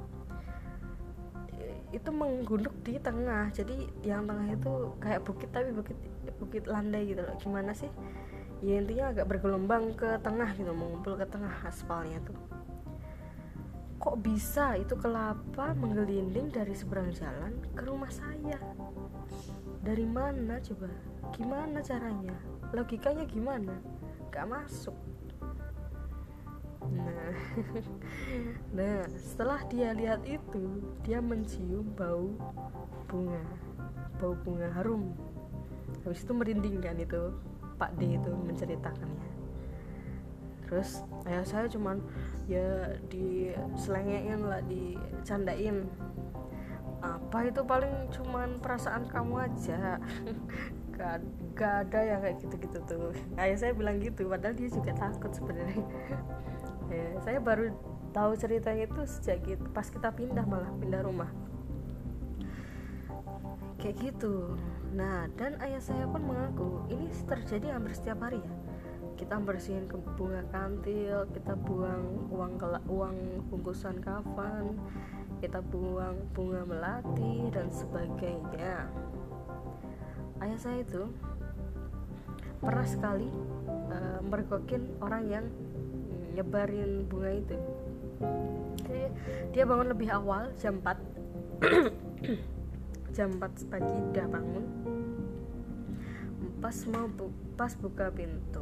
Itu 1.95 2.11
menggunduk 2.11 2.75
di 2.83 2.99
tengah. 2.99 3.55
Jadi 3.55 3.87
yang 4.03 4.27
tengah 4.27 4.51
itu 4.51 4.71
kayak 4.99 5.23
bukit 5.23 5.49
tapi 5.55 5.71
bukit 5.71 5.95
bukit 6.43 6.63
landai 6.67 7.07
gitu 7.07 7.23
loh. 7.23 7.39
Gimana 7.39 7.71
sih? 7.71 7.87
Ya 8.59 8.83
intinya 8.83 9.15
agak 9.15 9.31
bergelombang 9.31 9.95
ke 9.95 10.19
tengah 10.19 10.51
gitu 10.59 10.75
mengumpul 10.75 11.15
ke 11.15 11.23
tengah 11.23 11.63
aspalnya 11.63 12.19
tuh 12.27 12.48
kok 14.09 14.25
bisa 14.25 14.73
itu 14.73 14.97
kelapa 14.97 15.77
menggelinding 15.77 16.49
dari 16.49 16.73
seberang 16.73 17.13
jalan 17.13 17.53
ke 17.77 17.85
rumah 17.85 18.09
saya? 18.09 18.57
Dari 19.85 20.01
mana 20.01 20.57
coba? 20.57 20.89
Gimana 21.37 21.77
caranya? 21.85 22.33
Logikanya 22.73 23.29
gimana? 23.29 23.77
Gak 24.33 24.49
masuk. 24.49 24.97
Nah 26.89 27.37
nah 28.81 29.05
setelah 29.13 29.61
dia 29.69 29.93
lihat 29.93 30.25
itu 30.25 30.81
dia 31.05 31.21
mencium 31.21 31.85
bau 31.93 32.33
bunga 33.05 33.45
bau 34.17 34.33
bunga 34.41 34.73
harum. 34.73 35.13
Habis 36.01 36.25
itu 36.25 36.33
merinding 36.33 36.81
kan 36.81 36.97
itu 36.97 37.29
Pak 37.77 37.93
D 38.01 38.17
itu 38.17 38.33
menceritakannya 38.33 39.38
terus 40.69 41.01
ayah 41.25 41.41
saya 41.41 41.65
cuman 41.65 41.97
ya 42.45 42.93
di 43.09 43.49
selengein 43.73 44.45
lah 44.45 44.61
dicandain. 44.69 45.89
Apa 47.01 47.49
itu 47.49 47.65
paling 47.65 48.13
cuman 48.13 48.61
perasaan 48.61 49.09
kamu 49.09 49.49
aja? 49.49 49.97
Gak, 50.99 51.23
gak 51.55 51.87
ada 51.87 51.99
yang 52.03 52.19
kayak 52.19 52.43
gitu-gitu 52.43 52.75
tuh. 52.83 53.15
Ayah 53.39 53.55
saya 53.55 53.71
bilang 53.71 54.03
gitu 54.03 54.27
padahal 54.27 54.51
dia 54.51 54.67
juga 54.67 54.91
takut 54.93 55.31
sebenarnya. 55.33 55.83
Ya, 56.89 57.21
saya 57.21 57.37
baru 57.37 57.69
tahu 58.17 58.33
ceritanya 58.33 58.89
itu 58.89 59.05
sejak 59.05 59.45
gitu 59.45 59.61
pas 59.69 59.85
kita 59.85 60.09
pindah 60.09 60.41
malah 60.41 60.73
pindah 60.81 61.05
rumah. 61.05 61.29
Kayak 63.77 64.09
gitu. 64.09 64.57
Nah 64.97 65.29
dan 65.37 65.55
ayah 65.61 65.77
saya 65.77 66.09
pun 66.09 66.25
mengaku 66.25 66.89
ini 66.89 67.13
terjadi 67.29 67.77
hampir 67.77 67.93
setiap 67.93 68.25
hari 68.25 68.41
ya 68.41 68.58
kita 69.19 69.35
bersihin 69.35 69.83
ke 69.91 69.99
bunga 70.15 70.39
kantil 70.47 71.27
kita 71.35 71.51
buang 71.59 72.31
uang 72.31 72.55
uang 72.87 73.15
bungkusan 73.51 73.99
kafan 73.99 74.79
kita 75.39 75.63
buang 75.63 76.19
bunga 76.35 76.67
melati 76.67 77.47
dan 77.55 77.71
sebagainya. 77.71 78.91
Ayah 80.43 80.59
saya 80.59 80.83
itu 80.83 81.07
pernah 82.59 82.83
sekali 82.83 83.31
uh, 83.87 84.19
mergokin 84.19 84.99
orang 84.99 85.23
yang 85.31 85.45
nyebarin 86.35 87.07
bunga 87.07 87.31
itu. 87.39 87.57
Jadi 88.83 89.03
dia 89.55 89.63
bangun 89.63 89.95
lebih 89.95 90.11
awal 90.11 90.51
jam 90.59 90.83
4 90.83 90.99
jam 93.15 93.31
4 93.39 93.71
pagi 93.71 93.95
udah 94.11 94.27
bangun 94.27 94.65
pas 96.59 96.75
mau 96.91 97.07
bu 97.07 97.31
pas 97.55 97.71
buka 97.79 98.11
pintu 98.11 98.59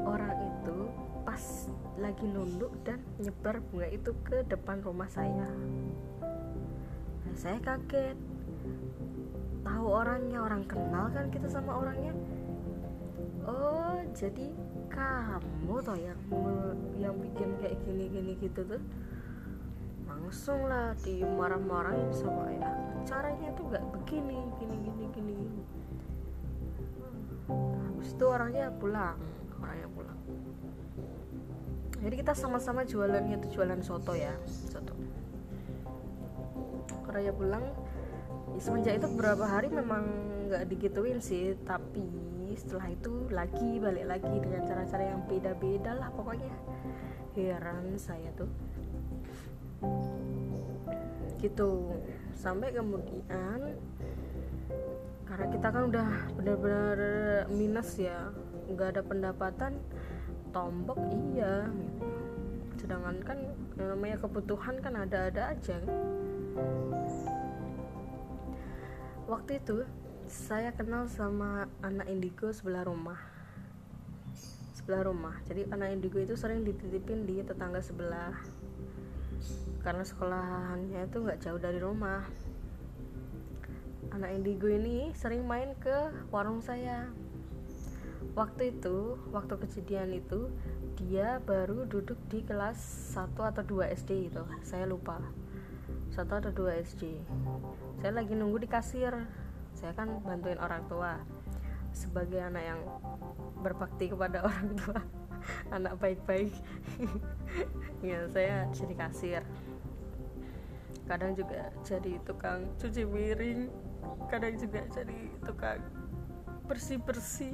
orang 0.00 0.32
itu 0.48 0.88
pas 1.28 1.68
lagi 2.00 2.24
nunduk 2.24 2.72
dan 2.88 3.04
nyebar 3.20 3.60
bunga 3.68 3.84
itu 3.92 4.16
ke 4.24 4.40
depan 4.48 4.80
rumah 4.80 5.04
saya. 5.12 5.44
Nah, 7.20 7.36
saya 7.36 7.60
kaget. 7.60 8.16
Tahu 9.60 9.84
orangnya 9.84 10.40
orang 10.40 10.64
kenal 10.64 11.12
kan 11.12 11.28
kita 11.28 11.52
sama 11.52 11.84
orangnya? 11.84 12.16
Oh 13.44 14.00
jadi 14.16 14.48
kamu 14.88 15.84
toh 15.84 16.00
yang 16.00 16.20
yang 16.96 17.14
bikin 17.20 17.60
kayak 17.60 17.76
gini 17.84 18.08
gini 18.08 18.32
gitu 18.40 18.64
tuh? 18.64 18.80
Langsung 20.08 20.64
lah 20.64 20.96
dimarah-marahin 21.04 22.08
sama 22.16 22.48
ayah. 22.48 22.72
Caranya 23.04 23.52
tuh 23.52 23.68
nggak 23.68 23.84
begini 24.00 24.40
gini 24.56 24.76
gini 24.80 25.04
gini 25.12 25.36
habis 28.10 28.18
itu 28.18 28.26
orangnya 28.26 28.66
pulang 28.74 29.18
orangnya 29.62 29.86
pulang. 29.94 30.18
Jadi 32.02 32.14
kita 32.18 32.34
sama-sama 32.34 32.82
jualannya 32.82 33.38
itu 33.38 33.54
jualan 33.54 33.78
soto 33.86 34.18
ya 34.18 34.34
soto. 34.66 34.98
Raya 37.06 37.30
pulang. 37.30 37.62
Semenjak 38.58 38.98
itu 38.98 39.06
beberapa 39.14 39.46
hari 39.46 39.70
memang 39.70 40.10
nggak 40.50 40.66
digituin 40.74 41.22
sih 41.22 41.54
tapi 41.62 42.02
setelah 42.58 42.90
itu 42.90 43.30
lagi 43.30 43.78
balik 43.78 44.10
lagi 44.10 44.34
dengan 44.42 44.66
cara-cara 44.66 45.14
yang 45.14 45.22
beda-beda 45.30 45.94
lah 45.94 46.10
pokoknya. 46.10 46.50
Heran 47.38 47.94
saya 47.94 48.34
tuh 48.34 48.50
gitu. 51.40 51.96
Sampai 52.36 52.72
kemudian 52.72 53.76
karena 55.28 55.46
kita 55.46 55.68
kan 55.70 55.82
udah 55.88 56.10
benar-benar 56.34 56.98
minus 57.54 57.94
ya 58.00 58.34
nggak 58.66 58.98
ada 58.98 59.02
pendapatan 59.06 59.78
tombok 60.50 60.98
iya 61.30 61.70
sedangkan 62.74 63.22
kan 63.22 63.38
namanya 63.78 64.18
kebutuhan 64.18 64.80
kan 64.82 64.94
ada-ada 64.96 65.54
aja. 65.54 65.78
Waktu 69.30 69.62
itu 69.62 69.86
saya 70.26 70.74
kenal 70.74 71.06
sama 71.06 71.70
anak 71.84 72.10
indigo 72.10 72.50
sebelah 72.50 72.82
rumah. 72.82 73.20
Sebelah 74.74 75.06
rumah. 75.06 75.38
Jadi 75.46 75.70
anak 75.70 75.94
indigo 75.94 76.18
itu 76.18 76.34
sering 76.34 76.66
dititipin 76.66 77.28
di 77.28 77.44
tetangga 77.44 77.78
sebelah 77.78 78.34
karena 79.80 80.04
sekolahannya 80.04 81.08
itu 81.08 81.18
nggak 81.20 81.40
jauh 81.40 81.60
dari 81.60 81.80
rumah. 81.80 82.24
Anak 84.10 84.30
indigo 84.34 84.66
ini 84.66 85.14
sering 85.14 85.46
main 85.46 85.72
ke 85.78 86.12
warung 86.34 86.60
saya. 86.60 87.08
Waktu 88.36 88.76
itu 88.76 89.16
waktu 89.32 89.54
kejadian 89.56 90.20
itu 90.20 90.52
dia 91.00 91.40
baru 91.42 91.88
duduk 91.88 92.20
di 92.28 92.44
kelas 92.44 92.76
1 93.16 93.32
atau 93.34 93.62
2 93.64 93.96
SD 93.96 94.30
itu 94.30 94.44
saya 94.60 94.84
lupa. 94.84 95.18
1 96.12 96.26
atau 96.26 96.52
2 96.52 96.84
SD 96.84 97.02
saya 98.00 98.16
lagi 98.16 98.32
nunggu 98.32 98.64
di 98.64 98.68
kasir. 98.68 99.12
Saya 99.76 99.92
kan 99.92 100.24
bantuin 100.24 100.56
orang 100.56 100.88
tua 100.88 101.20
sebagai 101.92 102.40
anak 102.40 102.64
yang 102.64 102.80
berbakti 103.60 104.08
kepada 104.08 104.40
orang 104.48 104.72
tua 104.72 105.00
anak 105.70 105.96
baik-baik. 105.98 106.52
Ya 108.00 108.24
saya 108.30 108.64
jadi 108.72 108.94
kasir. 108.96 109.42
Kadang 111.04 111.34
juga 111.34 111.74
jadi 111.82 112.22
tukang 112.22 112.70
cuci 112.78 113.02
piring 113.02 113.60
kadang 114.32 114.56
juga 114.56 114.80
jadi 114.94 115.18
tukang 115.44 115.82
bersih 116.64 117.02
bersih 117.02 117.52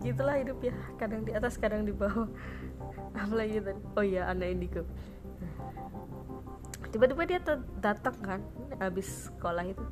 gitulah 0.00 0.40
hidup 0.40 0.56
ya. 0.64 0.72
Kadang 0.96 1.26
di 1.28 1.32
atas 1.36 1.60
kadang 1.60 1.84
di 1.84 1.92
bawah. 1.92 2.30
Apalagi 3.12 3.60
tadi. 3.60 3.82
Oh 3.98 4.04
iya 4.06 4.30
anak 4.32 4.48
indigo. 4.48 4.82
Tiba-tiba 6.90 7.22
dia 7.28 7.38
datang 7.78 8.16
kan 8.24 8.40
habis 8.80 9.28
sekolah 9.28 9.68
itu. 9.68 9.84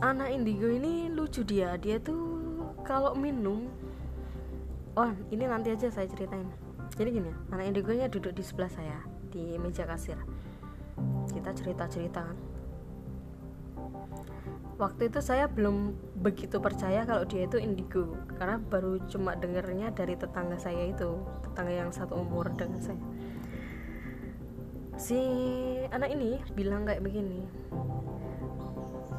Anak 0.00 0.32
indigo 0.32 0.70
ini 0.70 1.12
lucu 1.12 1.44
dia. 1.44 1.76
Dia 1.76 2.00
tuh 2.00 2.72
kalau 2.88 3.12
minum 3.12 3.68
oh 4.94 5.10
ini 5.30 5.44
nanti 5.46 5.74
aja 5.74 5.90
saya 5.90 6.06
ceritain. 6.06 6.46
Jadi 6.94 7.08
gini 7.10 7.28
ya 7.30 7.36
anak 7.50 7.74
indigonya 7.74 8.06
duduk 8.06 8.34
di 8.34 8.42
sebelah 8.46 8.70
saya 8.70 8.98
di 9.34 9.58
meja 9.58 9.82
kasir. 9.86 10.18
Kita 11.30 11.50
cerita 11.54 11.84
cerita 11.90 12.22
kan. 12.22 12.38
Waktu 14.74 15.06
itu 15.06 15.22
saya 15.22 15.46
belum 15.46 15.94
begitu 16.18 16.58
percaya 16.58 17.06
kalau 17.06 17.22
dia 17.26 17.46
itu 17.46 17.62
indigo 17.62 18.18
karena 18.38 18.58
baru 18.58 18.98
cuma 19.06 19.38
dengernya 19.38 19.94
dari 19.94 20.18
tetangga 20.18 20.58
saya 20.58 20.90
itu 20.90 21.22
tetangga 21.46 21.74
yang 21.74 21.90
satu 21.94 22.18
umur 22.18 22.50
dengan 22.54 22.82
saya. 22.82 23.02
Si 24.94 25.18
anak 25.90 26.14
ini 26.14 26.38
bilang 26.54 26.86
kayak 26.86 27.02
begini 27.02 27.46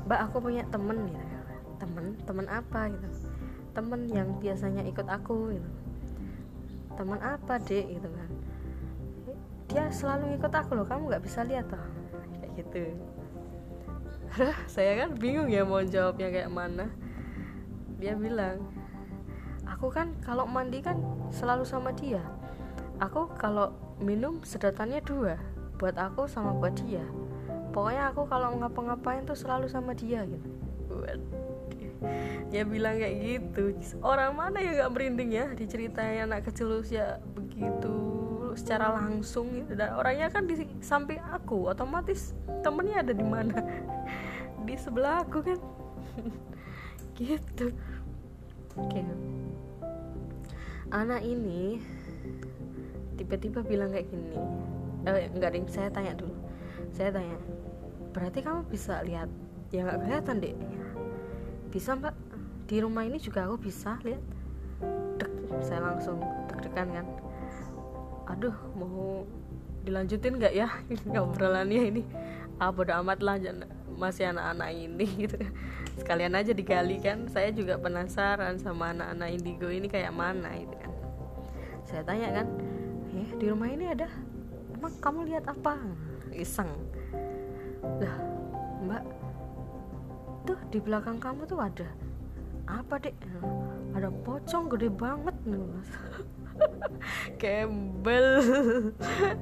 mbak 0.05 0.29
aku 0.29 0.37
punya 0.37 0.63
temen 0.69 1.09
gitu. 1.09 1.25
Temen? 1.81 2.05
Temen 2.23 2.47
apa? 2.47 2.87
gitu 2.93 3.24
temen 3.75 4.07
yang 4.07 4.39
biasanya 4.39 4.81
ikut 4.87 5.03
aku 5.05 5.51
gitu. 5.51 5.69
Teman 6.95 7.19
apa 7.19 7.59
dek 7.59 7.99
gitu 7.99 8.07
kan. 8.07 8.29
Dia 9.67 9.91
selalu 9.91 10.39
ikut 10.39 10.49
aku 10.55 10.79
loh 10.79 10.87
kamu 10.87 11.11
nggak 11.11 11.23
bisa 11.27 11.43
lihat 11.43 11.67
toh. 11.67 11.83
Kayak 12.39 12.51
gitu. 12.63 12.83
Saya 14.71 14.95
kan 15.03 15.19
bingung 15.19 15.51
ya 15.51 15.67
mau 15.67 15.83
jawabnya 15.83 16.31
kayak 16.31 16.49
mana. 16.49 16.87
Dia 17.99 18.15
bilang 18.15 18.63
aku 19.67 19.91
kan 19.91 20.15
kalau 20.23 20.47
mandi 20.47 20.79
kan 20.79 20.95
selalu 21.35 21.67
sama 21.67 21.91
dia. 21.91 22.23
Aku 23.03 23.27
kalau 23.35 23.75
minum 23.99 24.39
sedotannya 24.47 25.03
dua 25.03 25.35
buat 25.75 25.99
aku 25.99 26.31
sama 26.31 26.55
buat 26.55 26.79
dia. 26.79 27.03
Pokoknya 27.75 28.07
aku 28.15 28.23
kalau 28.31 28.55
ngapa-ngapain 28.55 29.27
tuh 29.27 29.35
selalu 29.35 29.67
sama 29.67 29.91
dia 29.91 30.23
gitu 30.23 30.47
dia 32.49 32.63
bilang 32.63 32.95
kayak 32.99 33.15
gitu. 33.19 33.75
Orang 33.99 34.37
mana 34.37 34.61
yang 34.61 34.77
gak 34.77 34.91
merinding 34.93 35.31
ya? 35.33 35.45
Diceritain 35.51 36.29
anak 36.29 36.47
kecil 36.47 36.81
usia 36.81 37.19
begitu 37.33 37.93
secara 38.55 38.95
langsung 38.95 39.51
gitu. 39.51 39.75
Dan 39.75 39.95
orangnya 39.97 40.31
kan 40.31 40.47
di 40.47 40.55
samping 40.79 41.19
aku 41.31 41.67
otomatis 41.67 42.31
temennya 42.63 43.03
ada 43.03 43.13
di 43.13 43.25
mana? 43.25 43.59
Di 44.63 44.75
sebelah 44.79 45.23
aku 45.23 45.39
kan. 45.43 45.59
Gitu. 47.15 47.71
Oke. 48.75 48.99
Anak 50.91 51.23
ini 51.23 51.79
tiba-tiba 53.15 53.63
bilang 53.63 53.95
kayak 53.95 54.11
gini. 54.11 54.35
Eh, 55.07 55.31
enggak 55.31 55.55
ding 55.55 55.63
saya 55.71 55.87
tanya 55.95 56.11
dulu. 56.11 56.35
Saya 56.91 57.15
tanya 57.15 57.39
berarti 58.11 58.43
kamu 58.43 58.67
bisa 58.67 58.99
lihat? 59.07 59.31
Ya 59.71 59.87
nggak 59.87 60.03
kelihatan 60.03 60.35
deh 60.43 60.55
bisa 61.75 61.91
mbak. 61.91 62.15
Di 62.71 62.79
rumah 62.79 63.03
ini 63.03 63.19
juga 63.19 63.43
aku 63.43 63.67
bisa 63.67 63.99
lihat. 64.07 64.23
Dek 65.19 65.59
saya 65.59 65.83
langsung 65.83 66.23
deg-degan 66.47 66.87
kan. 66.95 67.07
Aduh 68.31 68.55
mau 68.79 69.27
dilanjutin 69.83 70.39
nggak 70.39 70.55
ya 70.55 70.71
ngobrolannya 71.11 71.81
ini? 71.91 72.01
Ah 72.63 72.71
bodo 72.71 72.95
amat 73.03 73.19
lah 73.19 73.35
masih 73.99 74.31
anak-anak 74.31 74.71
ini 74.71 75.05
gitu. 75.27 75.35
Sekalian 75.99 76.39
aja 76.39 76.55
digali 76.55 77.03
kan. 77.03 77.27
Saya 77.27 77.51
juga 77.51 77.75
penasaran 77.75 78.55
sama 78.55 78.95
anak-anak 78.95 79.35
indigo 79.35 79.67
ini 79.67 79.91
kayak 79.91 80.15
mana 80.15 80.55
itu 80.55 80.79
kan. 80.79 80.91
Saya 81.83 82.07
tanya 82.07 82.39
kan 82.39 82.47
eh 83.19 83.31
di 83.35 83.45
rumah 83.51 83.67
ini 83.67 83.91
ada? 83.91 84.07
Emang 84.71 84.95
kamu 85.03 85.27
lihat 85.27 85.43
apa? 85.51 85.75
Iseng. 86.31 86.71
Lah 87.99 88.15
mbak 88.79 89.24
tuh 90.45 90.59
di 90.69 90.79
belakang 90.79 91.17
kamu 91.17 91.49
tuh 91.49 91.59
ada. 91.59 91.89
Apa 92.65 93.01
dek 93.01 93.17
ada 93.93 94.09
pocong 94.23 94.69
gede 94.71 94.89
banget 94.93 95.35
nih 95.45 95.59
mas. 95.59 95.89
Kembel 97.41 98.27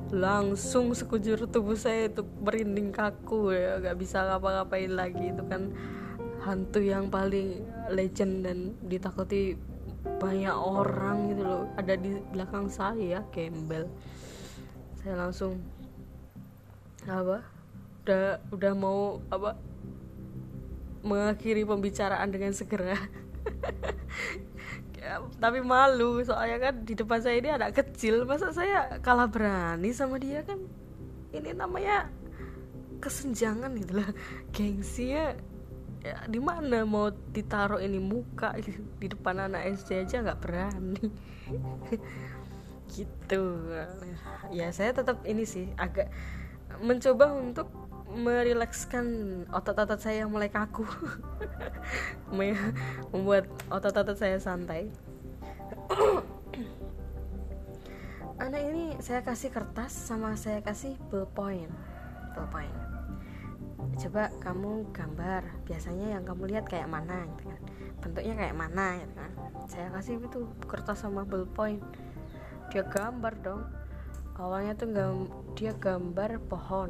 langsung 0.10 0.95
sekujur 0.98 1.45
tubuh 1.45 1.77
saya 1.77 2.10
itu 2.10 2.25
merinding 2.41 2.89
kaku 2.89 3.53
ya. 3.53 3.83
Gak 3.83 4.00
bisa 4.00 4.25
ngapa-ngapain 4.25 4.91
lagi. 4.91 5.36
Itu 5.36 5.43
kan 5.45 5.75
hantu 6.41 6.79
yang 6.81 7.12
paling 7.12 7.63
legend 7.91 8.48
dan 8.48 8.57
ditakuti 8.88 9.60
banyak 10.17 10.55
orang 10.55 11.31
gitu 11.36 11.43
loh. 11.45 11.63
Ada 11.77 12.00
di 12.00 12.17
belakang 12.33 12.67
saya 12.72 13.22
kembel 13.29 13.88
saya 15.03 15.19
langsung 15.19 15.60
apa 17.03 17.43
udah 18.07 18.39
udah 18.55 18.72
mau 18.72 19.19
apa 19.27 19.60
mengakhiri 21.03 21.68
pembicaraan 21.68 22.31
dengan 22.31 22.55
segera. 22.55 22.98
Ya, 25.03 25.20
tapi 25.35 25.59
malu 25.59 26.24
soalnya 26.24 26.72
kan 26.72 26.87
di 26.87 26.96
depan 26.96 27.20
saya 27.20 27.35
ini 27.35 27.51
anak 27.51 27.75
kecil. 27.75 28.24
Masa 28.24 28.55
saya 28.55 28.87
kalah 29.03 29.27
berani 29.27 29.92
sama 29.92 30.16
dia 30.16 30.48
kan? 30.48 30.55
Ini 31.35 31.51
namanya 31.59 32.07
kesenjangan 33.03 33.75
gitu 33.75 34.00
lah 34.00 34.16
gengsi 34.55 35.11
ya 35.11 35.35
ya 36.03 36.24
di 36.31 36.39
mana 36.39 36.87
mau 36.87 37.11
ditaruh 37.11 37.83
ini 37.83 38.00
muka 38.00 38.55
di 39.03 39.07
depan 39.11 39.44
anak 39.51 39.75
SD 39.75 40.07
aja 40.07 40.24
nggak 40.24 40.39
berani. 40.39 41.03
Gitu. 42.94 43.44
Ya 44.53 44.70
saya 44.70 44.94
tetap 44.94 45.25
ini 45.25 45.50
sih 45.50 45.66
agak 45.81 46.13
mencoba 46.77 47.33
untuk 47.33 47.66
merilekskan 48.13 49.05
otot-otot 49.49 49.97
saya 49.97 50.23
yang 50.23 50.31
mulai 50.31 50.49
kaku. 50.49 50.85
Membuat 53.11 53.49
otot-otot 53.73 54.17
saya 54.17 54.37
santai. 54.37 54.93
Anak 58.43 58.61
ini 58.69 58.97
saya 59.01 59.25
kasih 59.25 59.49
kertas 59.49 59.93
sama 59.93 60.37
saya 60.37 60.61
kasih 60.61 60.97
ballpoint. 61.09 61.73
Ballpoint. 62.37 62.77
Coba 63.97 64.29
kamu 64.41 64.93
gambar. 64.93 65.65
Biasanya 65.65 66.17
yang 66.17 66.23
kamu 66.25 66.53
lihat 66.53 66.65
kayak 66.69 66.89
mana 66.89 67.25
gitu 67.33 67.49
kan. 67.49 67.61
Bentuknya 68.01 68.33
kayak 68.37 68.55
mana 68.57 69.01
gitu 69.01 69.13
kan. 69.17 69.31
Saya 69.69 69.87
kasih 69.93 70.21
itu 70.21 70.49
kertas 70.69 71.01
sama 71.01 71.25
ballpoint. 71.25 71.81
Dia 72.69 72.85
gambar 72.85 73.33
dong. 73.41 73.65
Awalnya 74.33 74.73
tuh 74.73 74.89
gam 74.89 75.29
dia 75.53 75.77
gambar 75.77 76.41
pohon 76.49 76.89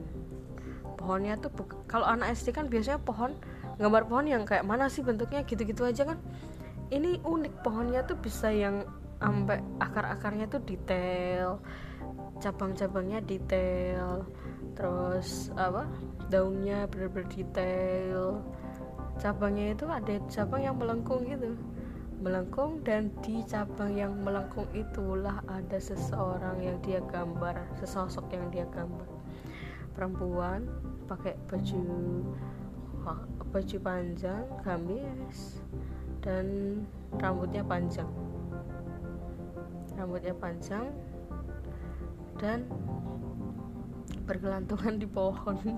pohonnya 1.03 1.35
tuh 1.35 1.51
kalau 1.91 2.07
anak 2.07 2.31
SD 2.31 2.55
kan 2.55 2.71
biasanya 2.71 3.03
pohon 3.03 3.35
gambar 3.75 4.07
pohon 4.07 4.25
yang 4.31 4.47
kayak 4.47 4.63
mana 4.63 4.87
sih 4.87 5.03
bentuknya 5.03 5.43
gitu-gitu 5.43 5.83
aja 5.83 6.07
kan. 6.07 6.17
Ini 6.87 7.19
unik 7.27 7.59
pohonnya 7.59 8.07
tuh 8.07 8.15
bisa 8.15 8.47
yang 8.55 8.87
sampai 9.19 9.59
akar-akarnya 9.83 10.47
tuh 10.47 10.63
detail 10.63 11.59
cabang-cabangnya 12.43 13.23
detail 13.23 14.27
terus 14.75 15.47
apa 15.55 15.87
daunnya 16.27 16.89
bener-bener 16.91 17.29
detail. 17.31 18.43
Cabangnya 19.21 19.77
itu 19.77 19.85
ada 19.87 20.17
cabang 20.27 20.65
yang 20.65 20.75
melengkung 20.75 21.23
gitu. 21.23 21.55
Melengkung 22.19 22.81
dan 22.81 23.13
di 23.21 23.45
cabang 23.45 23.93
yang 23.93 24.11
melengkung 24.25 24.65
itulah 24.73 25.39
ada 25.45 25.77
seseorang 25.77 26.59
yang 26.59 26.77
dia 26.81 26.99
gambar 27.05 27.55
sesosok 27.79 28.33
yang 28.33 28.49
dia 28.49 28.65
gambar. 28.73 29.05
Perempuan 29.93 30.65
pakai 31.05 31.35
baju 31.47 31.83
baju 33.53 33.77
panjang 33.85 34.45
gamis 34.65 35.61
dan 36.23 36.47
rambutnya 37.19 37.61
panjang. 37.61 38.09
Rambutnya 39.93 40.33
panjang 40.33 40.89
dan 42.41 42.65
bergelantungan 44.25 44.97
di 44.97 45.05
pohon. 45.05 45.59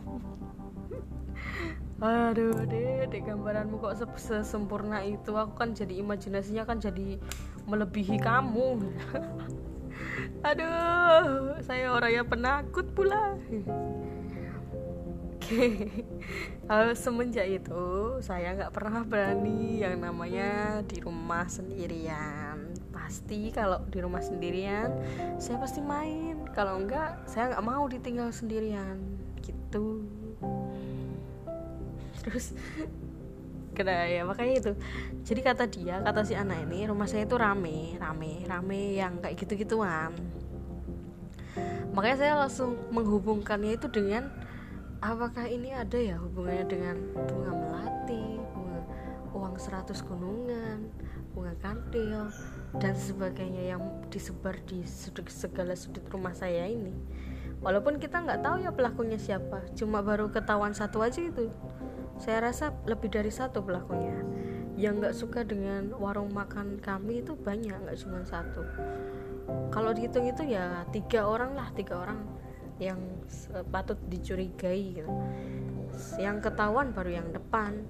Aduh 1.96 2.68
deh 2.68 3.08
deh 3.08 3.22
gambaranmu 3.24 3.80
kok 3.82 4.16
sesempurna 4.16 5.04
itu? 5.04 5.36
Aku 5.36 5.58
kan 5.58 5.76
jadi 5.76 6.00
imajinasinya 6.00 6.64
kan 6.64 6.80
jadi 6.80 7.20
melebihi 7.68 8.22
kamu. 8.22 8.80
Aduh 10.48 11.58
saya 11.66 11.92
orangnya 11.92 12.24
penakut 12.24 12.86
pula 12.94 13.36
semenjak 16.98 17.48
itu 17.48 17.86
saya 18.22 18.58
nggak 18.58 18.74
pernah 18.74 19.06
berani 19.06 19.82
yang 19.82 20.02
namanya 20.02 20.82
di 20.86 20.98
rumah 21.02 21.46
sendirian. 21.46 22.74
Pasti 22.90 23.54
kalau 23.54 23.84
di 23.90 24.00
rumah 24.02 24.24
sendirian 24.24 24.92
saya 25.38 25.62
pasti 25.62 25.80
main. 25.84 26.46
Kalau 26.54 26.82
enggak 26.82 27.26
saya 27.30 27.54
nggak 27.54 27.66
mau 27.66 27.86
ditinggal 27.86 28.30
sendirian. 28.34 28.98
Gitu. 29.42 30.06
Terus 32.26 32.56
kena 33.78 34.08
ya 34.08 34.24
makanya 34.26 34.54
itu. 34.66 34.72
Jadi 35.26 35.40
kata 35.44 35.64
dia 35.70 36.02
kata 36.02 36.26
si 36.26 36.34
anak 36.34 36.66
ini 36.66 36.90
rumah 36.90 37.06
saya 37.06 37.28
itu 37.28 37.36
rame 37.38 38.00
rame 38.00 38.48
rame 38.48 38.98
yang 38.98 39.20
kayak 39.20 39.36
gitu 39.36 39.60
gituan 39.60 40.16
makanya 41.96 42.18
saya 42.20 42.34
langsung 42.36 42.76
menghubungkannya 42.92 43.80
itu 43.80 43.88
dengan 43.88 44.28
apakah 45.04 45.46
ini 45.48 45.76
ada 45.76 45.98
ya 46.00 46.16
hubungannya 46.20 46.66
dengan 46.68 46.98
bunga 47.14 47.52
melati 47.52 48.40
bunga 48.54 48.80
uang 49.36 49.56
seratus 49.60 50.00
gunungan 50.06 50.88
bunga 51.36 51.52
kantil 51.60 52.32
dan 52.80 52.96
sebagainya 52.96 53.76
yang 53.76 53.84
disebar 54.08 54.56
di 54.64 54.88
sudut 54.88 55.28
segala 55.28 55.76
sudut 55.76 56.04
rumah 56.08 56.32
saya 56.32 56.64
ini? 56.64 56.96
Walaupun 57.60 58.00
kita 58.00 58.24
nggak 58.24 58.40
tahu 58.40 58.56
ya 58.64 58.72
pelakunya 58.72 59.20
siapa 59.20 59.68
cuma 59.76 60.00
baru 60.00 60.32
ketahuan 60.32 60.72
satu 60.72 61.04
aja 61.04 61.20
itu. 61.20 61.52
Saya 62.16 62.48
rasa 62.48 62.72
lebih 62.88 63.12
dari 63.12 63.28
satu 63.28 63.60
pelakunya. 63.60 64.16
Yang 64.80 64.94
nggak 64.96 65.16
suka 65.16 65.40
dengan 65.44 65.92
warung 66.00 66.32
makan 66.32 66.80
kami 66.80 67.20
itu 67.20 67.36
banyak 67.36 67.76
nggak 67.76 68.00
cuma 68.00 68.24
satu. 68.24 68.64
Kalau 69.76 69.92
dihitung 69.92 70.32
itu 70.32 70.48
ya 70.48 70.88
tiga 70.96 71.28
orang 71.28 71.52
lah 71.56 71.68
tiga 71.76 72.00
orang 72.00 72.45
yang 72.80 73.00
patut 73.72 74.00
dicurigai 74.12 75.02
gitu. 75.02 75.12
Yang 76.20 76.52
ketahuan 76.52 76.92
baru 76.92 77.24
yang 77.24 77.28
depan 77.32 77.86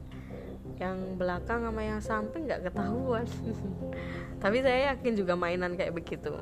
yang 0.75 1.15
belakang 1.15 1.63
sama 1.63 1.81
yang 1.87 2.01
samping 2.03 2.45
nggak 2.45 2.67
ketahuan. 2.69 3.25
Tapi 4.43 4.57
saya 4.59 4.93
yakin 4.93 5.13
juga 5.15 5.33
mainan 5.39 5.79
kayak 5.79 5.95
begitu. 5.95 6.35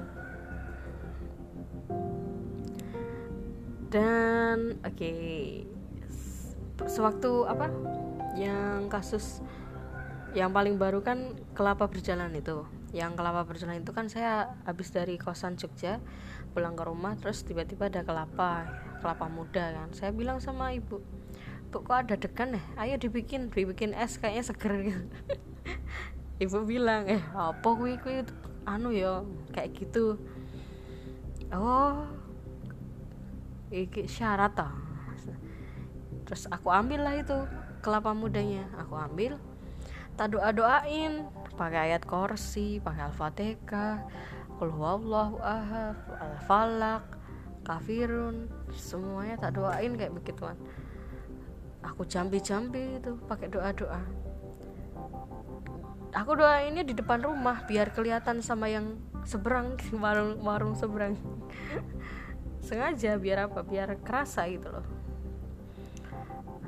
Dan 3.94 4.82
oke 4.82 4.98
okay, 4.98 5.62
sewaktu 6.90 7.46
apa 7.46 7.70
yang 8.34 8.90
kasus 8.90 9.46
yang 10.34 10.50
paling 10.50 10.82
baru 10.82 11.06
kan 11.06 11.38
kelapa 11.54 11.86
berjalan 11.86 12.34
itu 12.34 12.66
yang 12.94 13.18
kelapa 13.18 13.42
berjalan 13.50 13.82
itu 13.82 13.90
kan 13.90 14.06
saya 14.06 14.54
habis 14.70 14.94
dari 14.94 15.18
kosan 15.18 15.58
Jogja 15.58 15.98
pulang 16.54 16.78
ke 16.78 16.86
rumah 16.86 17.18
terus 17.18 17.42
tiba-tiba 17.42 17.90
ada 17.90 18.06
kelapa 18.06 18.70
kelapa 19.02 19.26
muda 19.34 19.74
kan. 19.74 19.90
Saya 19.98 20.14
bilang 20.14 20.38
sama 20.38 20.78
ibu 20.78 21.02
bu 21.74 21.82
kok 21.82 22.06
ada 22.06 22.14
degan 22.14 22.54
ya? 22.54 22.62
Ayo 22.78 23.02
dibikin 23.02 23.50
dibikin 23.50 23.98
es 23.98 24.22
kayaknya 24.22 24.46
seger. 24.46 24.74
Gitu 24.86 25.04
ibu 26.46 26.62
bilang 26.70 27.10
eh 27.10 27.22
apa 27.34 27.66
kui 27.74 27.98
kui 27.98 28.22
anu 28.70 28.94
ya 28.94 29.26
kayak 29.58 29.74
gitu. 29.74 30.22
Oh 31.50 32.06
iki 33.74 34.06
syarat 34.06 34.54
ah 34.62 34.74
terus 36.30 36.46
aku 36.54 36.70
ambil 36.70 37.10
lah 37.10 37.18
itu 37.18 37.38
kelapa 37.82 38.14
mudanya. 38.14 38.70
Aku 38.86 38.94
ambil 38.94 39.42
tak 40.14 40.38
doa 40.38 40.54
doain 40.54 41.26
pakai 41.54 41.94
ayat 41.94 42.04
korsi 42.10 42.82
pakai 42.82 43.14
al-fatihah 43.14 44.02
kul 44.58 44.72
ahad 45.42 45.98
al-falak 46.18 47.04
kafirun. 47.64 48.52
Semuanya 48.76 49.40
tak 49.40 49.58
doain 49.58 49.96
kayak 49.96 50.14
begituan. 50.14 50.60
Aku 51.84 52.08
jambi-jambi 52.08 53.00
itu 53.00 53.20
pakai 53.28 53.52
doa-doa. 53.52 54.02
Aku 56.14 56.38
doa 56.38 56.62
ini 56.62 56.86
di 56.86 56.94
depan 56.94 57.26
rumah 57.26 57.66
biar 57.66 57.90
kelihatan 57.90 58.40
sama 58.40 58.70
yang 58.70 59.02
seberang 59.26 59.76
warung 60.04 60.40
warung 60.46 60.74
seberang. 60.78 61.18
Sengaja 62.68 63.20
biar 63.20 63.52
apa? 63.52 63.66
Biar 63.66 64.00
kerasa 64.00 64.48
gitu 64.48 64.72
loh. 64.72 64.86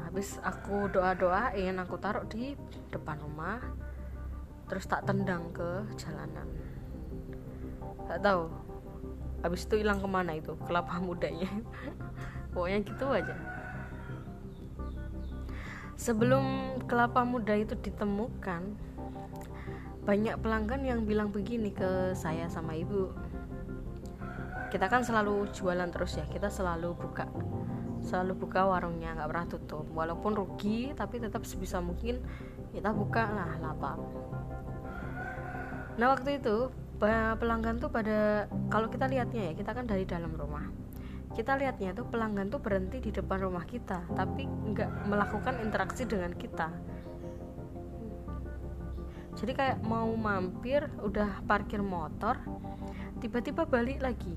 Habis 0.03 0.39
aku 0.43 0.91
doa 0.91 1.15
doain 1.15 1.75
aku 1.79 1.95
taruh 1.99 2.27
di 2.27 2.55
depan 2.91 3.19
rumah 3.19 3.59
terus 4.65 4.85
tak 4.89 5.05
tendang 5.05 5.53
ke 5.53 5.85
jalanan. 5.97 6.47
Tak 8.05 8.21
tahu 8.21 8.65
habis 9.45 9.69
itu 9.69 9.85
hilang 9.85 10.01
ke 10.01 10.09
mana 10.09 10.33
itu? 10.33 10.57
Kelapa 10.65 10.97
mudanya. 11.05 11.49
Pokoknya 12.49 12.81
gitu 12.81 13.05
aja. 13.13 13.35
Sebelum 15.95 16.77
kelapa 16.89 17.21
muda 17.21 17.53
itu 17.53 17.77
ditemukan 17.77 18.61
banyak 20.05 20.35
pelanggan 20.37 20.81
yang 20.85 20.99
bilang 21.05 21.29
begini 21.29 21.69
ke 21.69 22.17
saya 22.17 22.49
sama 22.49 22.73
ibu. 22.73 23.13
Kita 24.73 24.89
kan 24.89 25.05
selalu 25.05 25.49
jualan 25.53 25.87
terus 25.93 26.17
ya. 26.17 26.25
Kita 26.25 26.49
selalu 26.49 26.97
buka 26.97 27.29
selalu 28.05 28.37
buka 28.45 28.69
warungnya 28.69 29.17
nggak 29.17 29.29
pernah 29.29 29.47
tutup. 29.49 29.85
Walaupun 29.93 30.37
rugi 30.37 30.93
tapi 30.93 31.21
tetap 31.21 31.45
sebisa 31.45 31.81
mungkin 31.81 32.21
kita 32.75 32.91
buka 32.91 33.23
lah 33.29 33.51
lapar 33.63 33.97
nah 35.95 36.11
waktu 36.11 36.43
itu 36.43 36.71
pelanggan 37.39 37.79
tuh 37.79 37.91
pada 37.91 38.47
kalau 38.71 38.87
kita 38.87 39.07
lihatnya 39.07 39.51
ya 39.51 39.53
kita 39.55 39.71
kan 39.75 39.85
dari 39.87 40.07
dalam 40.07 40.31
rumah. 40.35 40.63
Kita 41.35 41.59
lihatnya 41.59 41.91
tuh 41.91 42.07
pelanggan 42.07 42.47
tuh 42.47 42.63
berhenti 42.63 43.03
di 43.03 43.11
depan 43.11 43.43
rumah 43.43 43.67
kita 43.67 44.07
tapi 44.15 44.47
nggak 44.47 45.11
melakukan 45.11 45.59
interaksi 45.59 46.07
dengan 46.07 46.31
kita. 46.31 46.71
Jadi 49.35 49.51
kayak 49.51 49.83
mau 49.83 50.07
mampir 50.15 50.87
udah 51.03 51.43
parkir 51.43 51.83
motor 51.83 52.39
tiba-tiba 53.19 53.67
balik 53.67 53.99
lagi. 53.99 54.31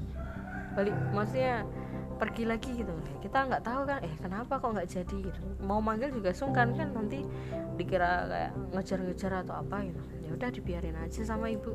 Balik 0.74 0.94
maksudnya 1.14 1.62
pergi 2.18 2.50
lagi 2.50 2.82
gitu. 2.82 2.90
Kita 3.22 3.46
nggak 3.46 3.62
tahu 3.62 3.86
kan 3.86 4.02
eh 4.02 4.14
kenapa 4.18 4.58
kok 4.58 4.74
nggak 4.74 4.90
jadi? 4.90 5.16
Gitu. 5.30 5.40
Mau 5.62 5.78
manggil 5.78 6.10
juga 6.10 6.34
sungkan 6.34 6.74
kan 6.74 6.90
nanti 6.90 7.22
dikira 7.78 8.26
kayak 8.26 8.52
ngejar-ngejar 8.74 9.46
atau 9.46 9.62
apa 9.62 9.86
gitu 9.86 10.17
ya 10.28 10.36
udah 10.36 10.50
dibiarin 10.52 10.96
aja 11.00 11.24
sama 11.24 11.48
ibu. 11.48 11.72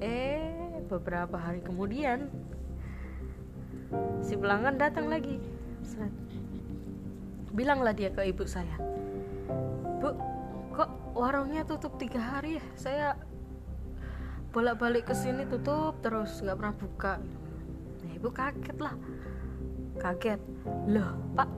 Eh 0.00 0.80
beberapa 0.88 1.36
hari 1.36 1.60
kemudian 1.60 2.32
si 4.24 4.40
pelanggan 4.40 4.80
datang 4.80 5.12
lagi. 5.12 5.36
Bilanglah 7.52 7.92
dia 7.92 8.08
ke 8.12 8.24
ibu 8.24 8.44
saya 8.48 8.76
bu 9.96 10.12
kok 10.76 10.90
warungnya 11.16 11.64
tutup 11.64 11.96
tiga 11.96 12.20
hari 12.20 12.60
ya? 12.60 12.64
Saya 12.76 13.06
bolak-balik 14.52 15.08
ke 15.08 15.14
sini 15.16 15.44
tutup 15.48 16.00
terus 16.00 16.40
nggak 16.40 16.56
pernah 16.56 16.76
buka. 16.76 17.14
Nah, 18.04 18.12
ibu 18.12 18.28
kaget 18.32 18.76
lah 18.80 18.94
kaget. 20.00 20.40
Loh 20.88 21.16
pak 21.36 21.48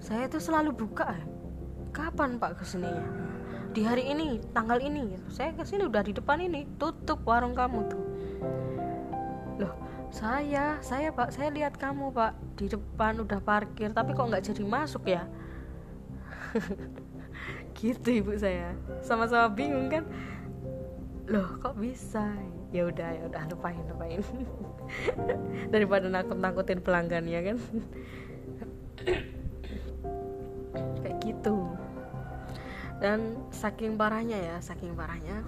saya 0.00 0.28
tuh 0.28 0.38
selalu 0.38 0.70
buka 0.76 1.08
ya 1.12 1.24
kapan 1.96 2.36
pak 2.36 2.60
ke 2.60 2.64
sininya? 2.68 3.08
Di 3.72 3.80
hari 3.80 4.12
ini 4.12 4.36
tanggal 4.52 4.76
ini. 4.84 5.16
Saya 5.32 5.56
ke 5.56 5.64
sini 5.64 5.88
udah 5.88 6.04
di 6.04 6.12
depan 6.12 6.44
ini. 6.44 6.68
Tutup 6.76 7.24
warung 7.24 7.56
kamu 7.56 7.88
tuh. 7.88 8.04
Loh 9.56 9.72
saya 10.12 10.76
saya 10.84 11.08
pak 11.08 11.32
saya 11.32 11.48
lihat 11.48 11.80
kamu 11.80 12.12
pak 12.12 12.36
di 12.60 12.68
depan 12.68 13.24
udah 13.24 13.40
parkir 13.40 13.90
tapi 13.96 14.12
kok 14.12 14.28
nggak 14.28 14.44
jadi 14.44 14.62
masuk 14.68 15.08
ya? 15.08 15.24
Gitu 17.76 18.20
ibu 18.20 18.36
saya. 18.36 18.76
Sama-sama 19.00 19.48
bingung 19.48 19.88
kan? 19.88 20.04
Loh 21.32 21.56
kok 21.64 21.80
bisa? 21.80 22.28
Ya 22.76 22.84
udah 22.84 23.08
ya 23.16 23.22
udah 23.24 23.42
lupain 23.48 23.80
lupain. 23.88 24.20
Daripada 25.72 26.12
nakut 26.12 26.36
nakutin 26.36 26.84
pelanggannya 26.84 27.40
kan 27.40 27.56
dan 32.96 33.36
saking 33.52 34.00
parahnya 34.00 34.40
ya 34.40 34.56
saking 34.64 34.96
parahnya 34.96 35.44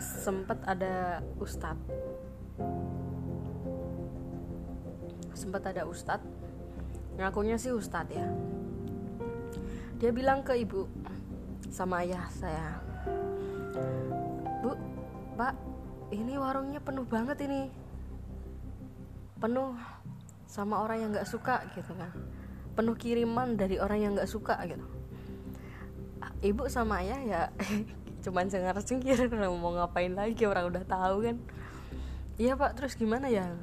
sempat 0.00 0.60
ada 0.68 1.24
ustadz 1.40 1.80
sempat 5.32 5.64
ada 5.72 5.88
ustadz 5.88 6.28
ngakunya 7.14 7.56
sih 7.56 7.70
ustadz 7.70 8.10
ya. 8.12 8.26
Dia 10.02 10.10
bilang 10.10 10.42
ke 10.42 10.58
ibu 10.58 10.90
sama 11.70 12.02
ayah 12.04 12.26
saya 12.28 12.82
bu 14.60 14.76
pak 15.38 15.54
ini 16.12 16.36
warungnya 16.36 16.82
penuh 16.82 17.06
banget 17.06 17.40
ini. 17.46 17.70
Penuh 19.40 19.76
sama 20.44 20.84
orang 20.84 20.98
yang 21.00 21.10
nggak 21.10 21.28
suka 21.28 21.64
gitu 21.74 21.92
kan 21.96 22.12
penuh 22.74 22.98
kiriman 22.98 23.54
dari 23.54 23.78
orang 23.78 23.98
yang 24.02 24.12
nggak 24.18 24.28
suka 24.28 24.58
gitu. 24.66 24.82
Ibu 26.44 26.68
sama 26.68 27.00
ayah 27.00 27.20
ya 27.24 27.42
cuman 28.24 28.50
cengar 28.50 28.76
cengkir 28.82 29.30
mau 29.30 29.72
ngapain 29.72 30.12
lagi? 30.12 30.44
Orang 30.44 30.74
udah 30.74 30.84
tahu 30.84 31.24
kan? 31.24 31.36
Iya 32.36 32.58
pak 32.58 32.74
terus 32.76 32.98
gimana 32.98 33.30
ya? 33.30 33.54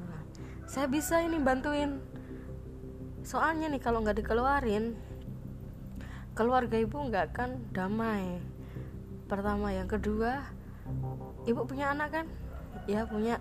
Saya 0.64 0.88
bisa 0.88 1.20
ini 1.20 1.36
bantuin. 1.36 2.00
Soalnya 3.22 3.68
nih 3.68 3.78
kalau 3.78 4.02
nggak 4.02 4.24
dikeluarin 4.24 4.96
keluarga 6.32 6.80
ibu 6.80 6.96
nggak 6.96 7.36
akan 7.36 7.50
damai. 7.70 8.40
Pertama 9.28 9.70
yang 9.70 9.86
kedua 9.86 10.40
ibu 11.44 11.60
punya 11.68 11.92
anak 11.92 12.08
kan? 12.10 12.26
Ya 12.88 13.04
punya. 13.04 13.38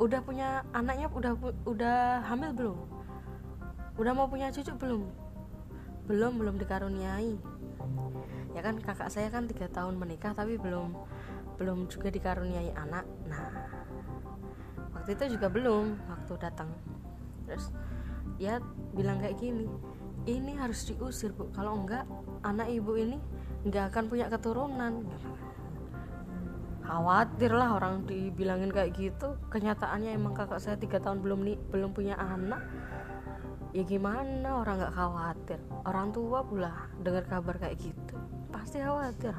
Udah 0.00 0.20
punya 0.24 0.64
anaknya 0.72 1.12
udah 1.12 1.32
udah 1.68 2.24
hamil 2.24 2.50
belum 2.56 2.99
udah 4.00 4.16
mau 4.16 4.32
punya 4.32 4.48
cucu 4.48 4.72
belum? 4.80 5.04
Belum 6.08 6.32
belum 6.40 6.56
dikaruniai. 6.56 7.36
Ya 8.56 8.60
kan 8.64 8.80
kakak 8.80 9.12
saya 9.12 9.28
kan 9.28 9.44
tiga 9.44 9.68
tahun 9.68 10.00
menikah 10.00 10.32
tapi 10.32 10.56
belum 10.56 10.96
belum 11.60 11.92
juga 11.92 12.08
dikaruniai 12.08 12.72
anak. 12.72 13.04
Nah 13.28 13.44
waktu 14.96 15.20
itu 15.20 15.36
juga 15.36 15.52
belum 15.52 16.00
waktu 16.08 16.32
datang. 16.40 16.72
Terus 17.44 17.68
ya 18.40 18.56
bilang 18.96 19.20
kayak 19.20 19.36
gini 19.36 19.68
ini 20.24 20.56
harus 20.56 20.88
diusir 20.88 21.36
bu. 21.36 21.52
Kalau 21.52 21.84
enggak 21.84 22.08
anak 22.40 22.72
ibu 22.72 22.96
ini 22.96 23.20
nggak 23.68 23.92
akan 23.92 24.04
punya 24.08 24.32
keturunan. 24.32 25.04
Khawatir 26.88 27.52
lah 27.52 27.76
orang 27.76 28.08
dibilangin 28.08 28.72
kayak 28.72 28.96
gitu. 28.96 29.36
Kenyataannya 29.52 30.16
emang 30.16 30.32
kakak 30.32 30.58
saya 30.58 30.80
tiga 30.80 30.96
tahun 31.04 31.20
belum 31.20 31.44
nih 31.44 31.56
belum 31.68 31.92
punya 31.92 32.16
anak 32.16 32.64
ya 33.70 33.82
gimana 33.86 34.62
orang 34.62 34.82
nggak 34.82 34.94
khawatir. 34.94 35.58
Orang 35.86 36.10
tua 36.10 36.42
pula 36.42 36.90
dengar 37.02 37.24
kabar 37.26 37.56
kayak 37.58 37.78
gitu 37.78 38.16
pasti 38.50 38.82
khawatir. 38.82 39.34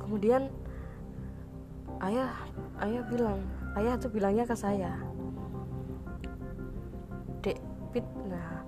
Kemudian 0.00 0.50
ayah 2.00 2.32
ayah 2.82 3.02
bilang 3.06 3.38
ayah 3.76 3.94
tuh 4.00 4.10
bilangnya 4.10 4.48
ke 4.48 4.56
saya 4.56 4.96
dek 7.40 7.60
pit 7.92 8.04
nah 8.28 8.64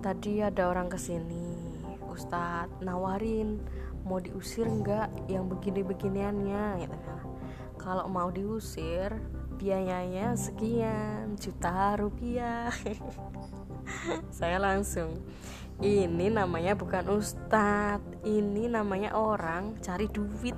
tadi 0.00 0.40
ada 0.40 0.68
orang 0.68 0.88
ke 0.88 0.96
sini 0.96 1.52
Ustadz 2.08 2.80
nawarin 2.84 3.60
mau 4.04 4.18
diusir 4.18 4.66
nggak 4.66 5.30
yang 5.30 5.46
begini-beginiannya 5.46 6.64
gitu. 6.82 6.96
Kan 7.06 7.20
kalau 7.80 8.04
mau 8.10 8.28
diusir 8.28 9.14
biayanya 9.60 10.32
sekian 10.40 11.36
juta 11.36 12.00
rupiah. 12.00 12.72
Saya 14.40 14.56
langsung 14.56 15.20
ini 15.84 16.32
namanya 16.32 16.72
bukan 16.72 17.04
ustadz 17.12 18.24
ini 18.24 18.72
namanya 18.72 19.12
orang 19.12 19.76
cari 19.84 20.08
duit. 20.08 20.56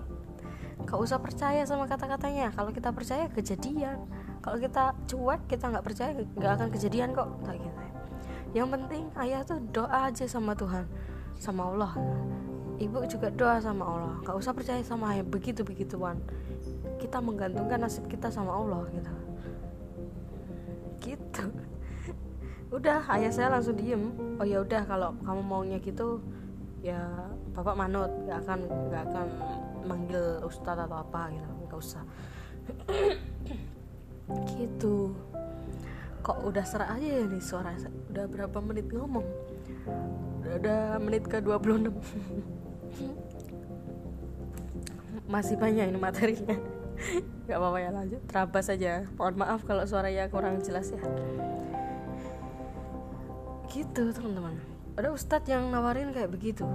Gak 0.87 0.99
usah 1.03 1.19
percaya 1.19 1.67
sama 1.67 1.91
kata-katanya. 1.91 2.55
Kalau 2.55 2.71
kita 2.71 2.95
percaya 2.95 3.27
kejadian. 3.27 4.07
Kalau 4.39 4.63
kita 4.63 4.95
cuek 5.11 5.51
kita 5.51 5.71
nggak 5.71 5.87
percaya 5.87 6.11
nggak 6.15 6.53
akan 6.59 6.69
kejadian 6.71 7.11
kok. 7.15 7.31
Kayak 7.47 7.67
gitu 7.67 7.83
yang 8.53 8.69
penting 8.69 9.09
ayah 9.17 9.41
tuh 9.49 9.65
doa 9.73 10.13
aja 10.13 10.29
sama 10.29 10.53
Tuhan 10.53 10.85
sama 11.41 11.73
Allah. 11.73 11.93
Ibu 12.77 13.09
juga 13.09 13.33
doa 13.33 13.57
sama 13.65 13.85
Allah. 13.89 14.15
Gak 14.21 14.37
usah 14.37 14.53
percaya 14.53 14.83
sama 14.85 15.17
ayah. 15.17 15.25
Begitu 15.25 15.65
begituan 15.65 16.21
kita 17.03 17.19
menggantungkan 17.19 17.83
nasib 17.83 18.07
kita 18.07 18.31
sama 18.31 18.55
Allah 18.55 18.87
gitu. 18.95 19.15
Gitu. 21.03 21.45
Udah 22.71 23.03
ayah 23.19 23.35
saya 23.35 23.51
langsung 23.51 23.75
diem. 23.75 24.15
Oh 24.39 24.47
ya 24.47 24.63
udah 24.63 24.87
kalau 24.87 25.11
kamu 25.27 25.43
maunya 25.43 25.79
gitu 25.83 26.23
ya 26.83 27.03
bapak 27.55 27.75
manut 27.75 28.11
gak 28.27 28.43
akan 28.47 28.61
gak 28.91 29.03
akan 29.11 29.27
manggil 29.83 30.39
ustadz 30.47 30.87
atau 30.87 31.03
apa 31.03 31.35
gitu. 31.35 31.51
Nggak 31.67 31.79
usah. 31.83 32.05
Gitu. 34.55 35.11
Kok 36.23 36.39
udah 36.47 36.63
serah 36.63 36.95
aja 36.95 37.03
ya 37.19 37.27
nih 37.27 37.43
suara 37.43 37.75
udah 38.15 38.25
berapa 38.31 38.63
menit 38.63 38.87
ngomong? 38.95 39.27
Udah, 40.39 40.55
udah 40.63 40.83
menit 41.03 41.27
ke 41.27 41.43
26 41.43 41.91
masih 45.33 45.57
banyak 45.57 45.89
ini 45.89 45.99
materinya 45.99 46.55
nggak 47.47 47.59
apa-apa 47.59 47.79
ya 47.81 47.91
lanjut. 47.91 48.21
Terabas 48.29 48.65
saja 48.69 49.07
mohon 49.19 49.35
maaf 49.39 49.61
kalau 49.67 49.85
suaranya 49.85 50.31
kurang 50.31 50.63
jelas 50.63 50.93
ya. 50.93 51.03
Gitu 53.73 54.13
teman-teman. 54.13 54.57
Ada 54.97 55.09
ustadz 55.11 55.49
yang 55.49 55.73
nawarin 55.73 56.13
kayak 56.13 56.31
begitu. 56.31 56.69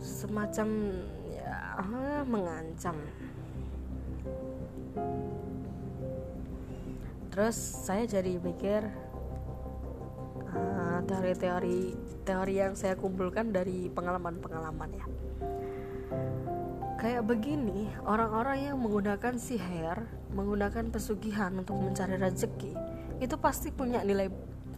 Semacam 0.00 0.68
ya 1.28 1.84
mengancam. 2.24 2.96
Terus 7.28 7.56
saya 7.56 8.02
jadi 8.08 8.40
teori 8.40 8.82
teori-teori 11.08 11.78
teori 12.26 12.54
yang 12.60 12.74
saya 12.74 12.98
kumpulkan 12.98 13.54
dari 13.54 13.88
pengalaman-pengalaman 13.88 14.90
ya 14.92 15.06
Kayak 16.98 17.30
begini, 17.30 17.86
orang-orang 18.02 18.74
yang 18.74 18.76
menggunakan 18.82 19.38
sihir, 19.38 20.02
menggunakan 20.34 20.90
pesugihan 20.90 21.54
untuk 21.54 21.78
mencari 21.78 22.18
rezeki, 22.18 22.74
itu 23.22 23.38
pasti 23.38 23.70
punya 23.70 24.02
nilai 24.02 24.26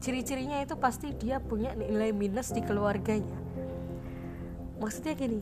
ciri-cirinya 0.05 0.61
itu 0.61 0.77
pasti 0.77 1.17
dia 1.17 1.41
punya 1.41 1.73
nilai 1.73 2.13
minus 2.13 2.53
di 2.53 2.61
keluarganya. 2.61 3.41
Maksudnya 4.85 5.17
gini. 5.17 5.41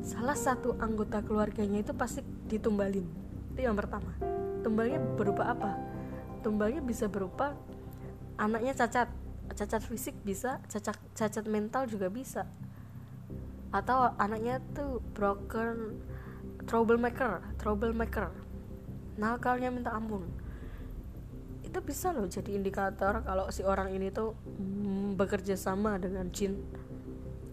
Salah 0.00 0.36
satu 0.40 0.80
anggota 0.80 1.20
keluarganya 1.20 1.84
itu 1.84 1.92
pasti 1.92 2.24
ditumbalin. 2.48 3.04
Itu 3.52 3.60
yang 3.60 3.76
pertama. 3.76 4.16
Tumbalnya 4.64 5.04
berupa 5.20 5.52
apa? 5.52 5.76
Tumbalnya 6.40 6.80
bisa 6.80 7.12
berupa 7.12 7.52
anaknya 8.40 8.72
cacat, 8.72 9.12
cacat 9.52 9.84
fisik 9.84 10.16
bisa, 10.24 10.64
cacat 10.64 10.96
cacat 11.12 11.44
mental 11.44 11.84
juga 11.84 12.08
bisa 12.08 12.48
atau 13.74 14.14
anaknya 14.22 14.62
tuh 14.70 15.02
broken 15.18 15.98
troublemaker 16.70 17.42
troublemaker. 17.58 18.30
Nakalnya 19.18 19.74
minta 19.74 19.90
ampun. 19.90 20.22
Itu 21.66 21.82
bisa 21.82 22.14
loh 22.14 22.30
jadi 22.30 22.54
indikator 22.54 23.26
kalau 23.26 23.50
si 23.50 23.66
orang 23.66 23.90
ini 23.90 24.14
tuh 24.14 24.38
mm, 24.46 25.18
bekerja 25.18 25.58
sama 25.58 25.98
dengan 25.98 26.30
jin 26.30 26.54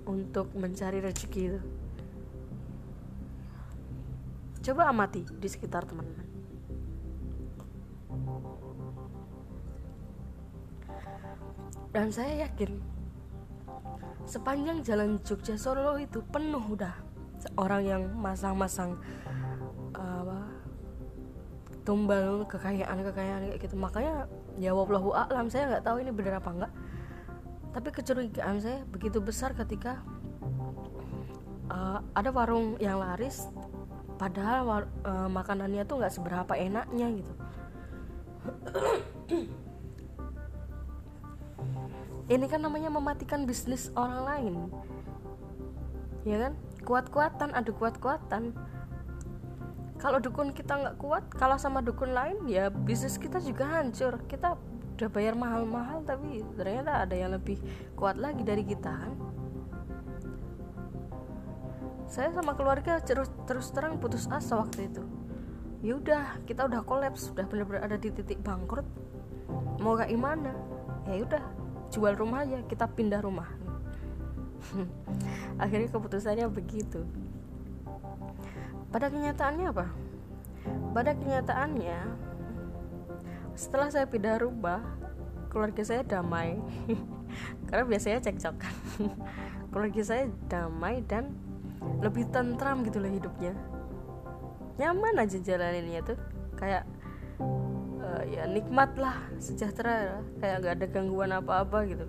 untuk 0.05 0.53
mencari 0.53 1.01
rezeki 1.01 1.41
itu. 1.41 1.61
Coba 4.61 4.93
amati 4.93 5.25
di 5.25 5.47
sekitar 5.49 5.89
teman-teman. 5.89 6.29
Dan 11.91 12.07
saya 12.13 12.45
yakin 12.47 13.00
sepanjang 14.25 14.85
jalan 14.85 15.19
Jogja 15.25 15.57
Solo 15.57 15.97
itu 15.97 16.21
penuh 16.29 16.61
udah 16.61 16.93
orang 17.57 17.81
yang 17.85 18.03
masang-masang 18.17 18.97
uh, 19.97 20.45
tumbal 21.81 22.45
kekayaan 22.45 23.01
kekayaan 23.01 23.41
kayak 23.49 23.59
gitu. 23.65 23.75
Makanya 23.77 24.29
ya 24.59 24.75
wallahu 24.75 25.15
a'lam 25.15 25.49
saya 25.49 25.73
nggak 25.73 25.85
tahu 25.85 25.97
ini 26.03 26.11
benar 26.13 26.43
apa 26.43 26.49
enggak 26.51 26.73
tapi 27.71 27.89
kecurigaan 27.91 28.59
saya 28.59 28.83
begitu 28.91 29.23
besar 29.23 29.55
ketika 29.55 30.03
uh, 31.71 32.03
ada 32.11 32.29
warung 32.35 32.75
yang 32.83 32.99
laris 32.99 33.47
padahal 34.19 34.85
uh, 35.07 35.31
makanannya 35.31 35.87
tuh 35.87 36.03
nggak 36.03 36.13
seberapa 36.13 36.53
enaknya 36.53 37.07
gitu 37.23 37.33
ini 42.31 42.47
kan 42.47 42.63
namanya 42.63 42.87
mematikan 42.87 43.43
bisnis 43.43 43.91
orang 43.99 44.21
lain. 44.23 44.55
Ya 46.23 46.47
kan? 46.47 46.53
Kuat-kuatan 46.87 47.51
adu 47.51 47.75
kuat-kuatan. 47.75 48.55
Kalau 49.99 50.17
dukun 50.17 50.55
kita 50.55 50.79
nggak 50.79 50.95
kuat 50.97 51.27
kalah 51.35 51.61
sama 51.61 51.83
dukun 51.83 52.15
lain 52.15 52.47
ya 52.47 52.71
bisnis 52.71 53.19
kita 53.19 53.43
juga 53.43 53.67
hancur. 53.67 54.23
Kita 54.31 54.55
udah 54.95 55.09
bayar 55.11 55.35
mahal-mahal 55.35 56.07
tapi 56.07 56.41
ternyata 56.55 57.03
ada 57.03 57.15
yang 57.19 57.35
lebih 57.35 57.59
kuat 57.99 58.15
lagi 58.15 58.47
dari 58.47 58.63
kita 58.63 58.89
kan? 58.89 59.13
Saya 62.07 62.31
sama 62.31 62.55
keluarga 62.55 63.03
terus 63.03 63.27
terus 63.43 63.67
terang 63.75 63.99
putus 63.99 64.31
asa 64.31 64.55
waktu 64.55 64.87
itu. 64.87 65.03
Ya 65.83 65.99
udah 65.99 66.39
kita 66.47 66.69
udah 66.69 66.81
kolaps 66.87 67.27
sudah 67.27 67.43
benar-benar 67.43 67.91
ada 67.91 67.97
di 67.99 68.07
titik 68.07 68.39
bangkrut. 68.39 68.87
Mau 69.83 69.97
gak 69.97 70.13
gimana? 70.13 70.53
Ya 71.09 71.25
udah 71.25 71.60
jual 71.91 72.15
rumah 72.15 72.47
aja 72.47 72.63
kita 72.65 72.87
pindah 72.87 73.19
rumah. 73.19 73.51
Akhirnya 75.63 75.91
keputusannya 75.91 76.47
begitu. 76.47 77.03
Pada 78.91 79.11
kenyataannya 79.11 79.65
apa? 79.71 79.87
Pada 80.95 81.11
kenyataannya 81.15 81.99
setelah 83.55 83.91
saya 83.91 84.07
pindah 84.07 84.39
rumah 84.39 84.79
keluarga 85.51 85.83
saya 85.83 86.01
damai. 86.07 86.55
Karena 87.67 87.83
biasanya 87.87 88.19
cekcok 88.23 88.55
kan 88.59 88.75
keluarga 89.71 90.01
saya 90.03 90.23
damai 90.47 91.03
dan 91.07 91.35
lebih 91.99 92.27
tentram 92.31 92.83
gitu 92.87 93.03
loh 93.03 93.11
hidupnya. 93.11 93.55
Nyaman 94.79 95.19
aja 95.19 95.37
jalaninnya 95.39 96.01
tuh. 96.07 96.19
Kayak 96.55 96.87
uh, 98.11 98.23
ya 98.27 98.43
nikmat 98.47 98.91
lah 98.99 99.15
sejahtera 99.39 100.19
kayak 100.43 100.67
gak 100.67 100.73
ada 100.79 100.87
gangguan 100.91 101.31
apa-apa 101.31 101.87
gitu. 101.87 102.05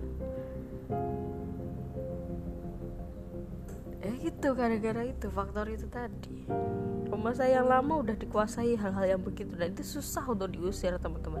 Ya 4.03 4.11
gitu 4.19 4.47
gara-gara 4.51 5.03
itu 5.07 5.27
faktor 5.31 5.71
itu 5.71 5.87
tadi. 5.87 6.43
Rumah 7.07 7.31
saya 7.31 7.63
yang 7.63 7.71
lama 7.71 8.03
udah 8.03 8.19
dikuasai 8.19 8.75
hal-hal 8.75 9.15
yang 9.15 9.21
begitu 9.23 9.55
dan 9.55 9.71
itu 9.71 9.99
susah 9.99 10.27
untuk 10.27 10.51
diusir 10.51 10.91
teman-teman. 10.99 11.39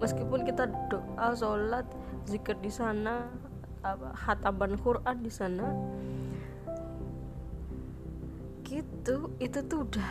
Meskipun 0.00 0.48
kita 0.48 0.64
doa 0.88 1.36
sholat 1.36 1.84
zikir 2.24 2.56
di 2.64 2.72
sana 2.72 3.28
hataban 4.16 4.76
Quran 4.76 5.16
di 5.24 5.32
sana 5.32 5.72
gitu 8.70 9.34
itu 9.42 9.58
tuh 9.66 9.82
udah 9.82 10.10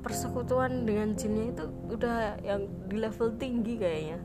persekutuan 0.00 0.88
dengan 0.88 1.12
jinnya 1.12 1.52
itu 1.52 1.64
udah 1.92 2.40
yang 2.40 2.66
di 2.88 2.96
level 2.96 3.36
tinggi 3.36 3.76
kayaknya. 3.76 4.18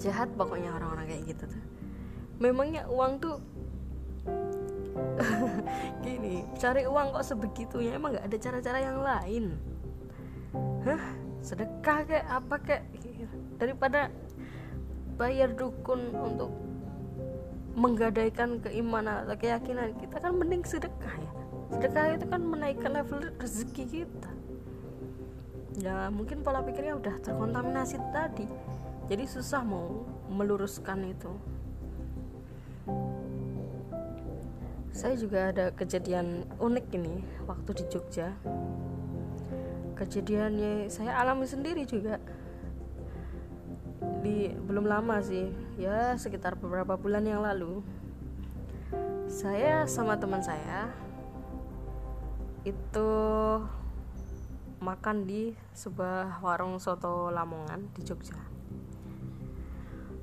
Jahat 0.00 0.32
pokoknya 0.34 0.74
orang-orang 0.74 1.06
kayak 1.06 1.22
gitu 1.34 1.44
tuh. 1.46 1.64
Memangnya 2.40 2.88
uang 2.88 3.12
tuh 3.20 3.36
gini 6.04 6.44
cari 6.58 6.84
uang 6.84 7.14
kok 7.14 7.24
sebegitunya? 7.24 7.94
Emang 7.94 8.16
nggak 8.16 8.26
ada 8.26 8.38
cara-cara 8.40 8.78
yang 8.82 8.98
lain? 9.00 9.44
Hah? 10.84 11.02
Sedekah 11.40 12.04
kayak 12.04 12.26
apa 12.28 12.54
kayak 12.60 12.84
daripada 13.56 14.12
bayar 15.16 15.52
dukun 15.52 16.12
untuk 16.16 16.52
menggadaikan 17.76 18.58
keimanan 18.60 19.24
atau 19.24 19.36
keyakinan 19.36 19.94
kita 20.00 20.16
kan 20.18 20.32
mending 20.34 20.64
sedekah 20.66 21.16
ya 21.16 21.39
sedekah 21.70 22.18
itu 22.18 22.26
kan 22.26 22.42
menaikkan 22.42 22.90
level 22.90 23.18
rezeki 23.38 23.84
kita. 23.86 24.30
Ya 25.78 26.10
mungkin 26.10 26.42
pola 26.42 26.60
pikirnya 26.66 26.98
udah 26.98 27.22
terkontaminasi 27.22 27.96
tadi. 28.10 28.46
Jadi 29.06 29.24
susah 29.26 29.62
mau 29.62 30.06
meluruskan 30.30 31.06
itu. 31.06 31.32
Saya 34.90 35.14
juga 35.16 35.54
ada 35.54 35.70
kejadian 35.70 36.44
unik 36.58 36.86
ini 36.94 37.22
waktu 37.46 37.70
di 37.80 37.84
Jogja. 37.88 38.34
Kejadiannya 39.94 40.90
saya 40.90 41.22
alami 41.22 41.46
sendiri 41.46 41.86
juga. 41.86 42.18
Di 44.20 44.52
belum 44.52 44.84
lama 44.84 45.22
sih 45.24 45.48
ya 45.80 46.18
sekitar 46.18 46.58
beberapa 46.58 46.98
bulan 46.98 47.24
yang 47.24 47.40
lalu. 47.40 47.80
Saya 49.30 49.86
sama 49.86 50.18
teman 50.18 50.42
saya 50.42 50.90
itu 52.64 53.10
makan 54.80 55.28
di 55.28 55.52
sebuah 55.76 56.40
warung 56.40 56.80
soto 56.80 57.28
Lamongan 57.28 57.92
di 57.96 58.00
Jogja. 58.04 58.36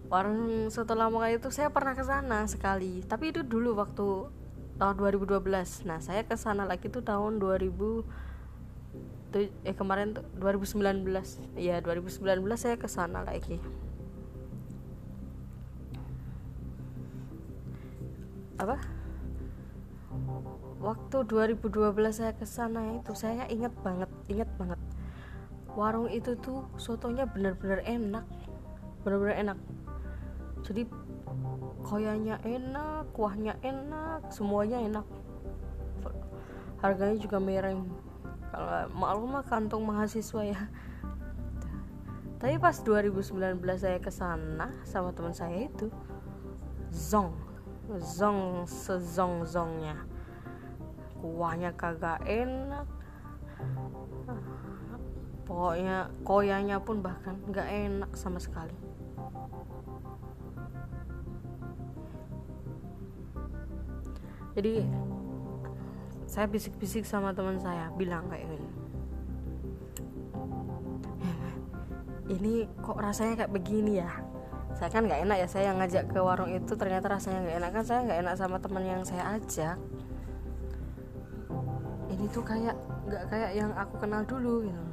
Warung 0.10 0.69
soto 0.69 0.93
Lamongan 0.93 1.38
itu 1.38 1.50
saya 1.50 1.69
pernah 1.69 1.93
ke 1.97 2.06
sana 2.06 2.45
sekali 2.50 3.02
tapi 3.06 3.34
itu 3.34 3.41
dulu 3.45 3.78
waktu 3.78 4.30
tahun 4.78 4.95
2012 4.97 5.89
nah 5.89 5.97
saya 5.97 6.21
ke 6.26 6.38
sana 6.38 6.65
lagi 6.65 6.86
tuh 6.89 7.02
tahun 7.02 7.41
2000 7.41 8.06
eh 9.38 9.76
kemarin 9.76 10.17
tuh 10.17 10.26
2019 10.39 11.06
ya 11.60 11.82
2019 11.82 12.21
saya 12.58 12.78
ke 12.78 12.88
sana 12.89 13.21
lagi. 13.21 13.62
Apa 18.58 18.96
waktu 20.77 21.25
2012 21.25 21.93
saya 22.13 22.33
ke 22.37 22.45
sana 22.45 23.01
itu 23.01 23.13
saya 23.17 23.49
ingat 23.49 23.73
banget 23.81 24.09
ingat 24.29 24.49
banget. 24.61 24.79
Warung 25.77 26.09
itu 26.09 26.33
tuh 26.37 26.65
sotonya 26.77 27.29
bener-bener 27.29 27.81
enak 27.85 28.25
bener-bener 29.01 29.35
enak. 29.39 29.59
Jadi 30.65 30.83
koyanya 31.85 32.41
enak 32.43 33.07
kuahnya 33.15 33.55
enak 33.63 34.27
semuanya 34.33 34.83
enak. 34.83 35.05
Harganya 36.83 37.17
juga 37.17 37.37
miring. 37.39 37.87
Kalau 38.51 38.89
maklum 38.93 39.29
mah 39.37 39.45
kantong 39.45 39.83
mahasiswa 39.85 40.41
ya. 40.43 40.61
Tapi 42.37 42.61
pas 42.61 42.77
2019 42.77 43.33
saya 43.81 43.97
ke 43.97 44.13
sana 44.13 44.69
sama 44.85 45.09
teman 45.09 45.33
saya 45.33 45.65
itu 45.65 45.89
zong 46.93 47.33
zong 47.97 48.69
sezong 48.69 49.41
zongnya 49.41 50.16
kuahnya 51.21 51.73
kagak 51.73 52.21
enak. 52.25 52.88
Pokoknya 55.47 56.12
koyanya 56.27 56.77
pun 56.84 56.99
bahkan 56.99 57.39
nggak 57.47 57.67
enak 57.67 58.12
sama 58.19 58.38
sekali. 58.38 58.75
Jadi 64.58 64.82
saya 66.25 66.49
bisik-bisik 66.49 67.06
sama 67.06 67.32
teman 67.32 67.62
saya 67.62 67.93
bilang 67.93 68.25
kayak 68.27 68.49
gini. 68.49 68.69
Ini 72.36 72.53
kok 72.82 72.97
rasanya 72.97 73.45
kayak 73.45 73.53
begini 73.53 74.01
ya? 74.01 74.12
Saya 74.75 74.89
kan 74.91 75.06
nggak 75.08 75.30
enak 75.30 75.38
ya 75.41 75.47
saya 75.47 75.71
yang 75.71 75.77
ngajak 75.80 76.10
ke 76.10 76.19
warung 76.19 76.51
itu 76.51 76.73
ternyata 76.75 77.08
rasanya 77.08 77.45
nggak 77.45 77.58
enak. 77.63 77.69
Kan 77.71 77.84
saya 77.86 77.99
nggak 78.03 78.19
enak 78.25 78.36
sama 78.36 78.58
teman 78.60 78.84
yang 78.84 79.01
saya 79.08 79.38
ajak 79.38 79.77
ini 82.17 82.25
tuh 82.34 82.43
kayak 82.43 82.75
nggak 83.06 83.23
kayak 83.30 83.51
yang 83.53 83.71
aku 83.77 83.93
kenal 84.01 84.25
dulu 84.25 84.65
gitu 84.65 84.88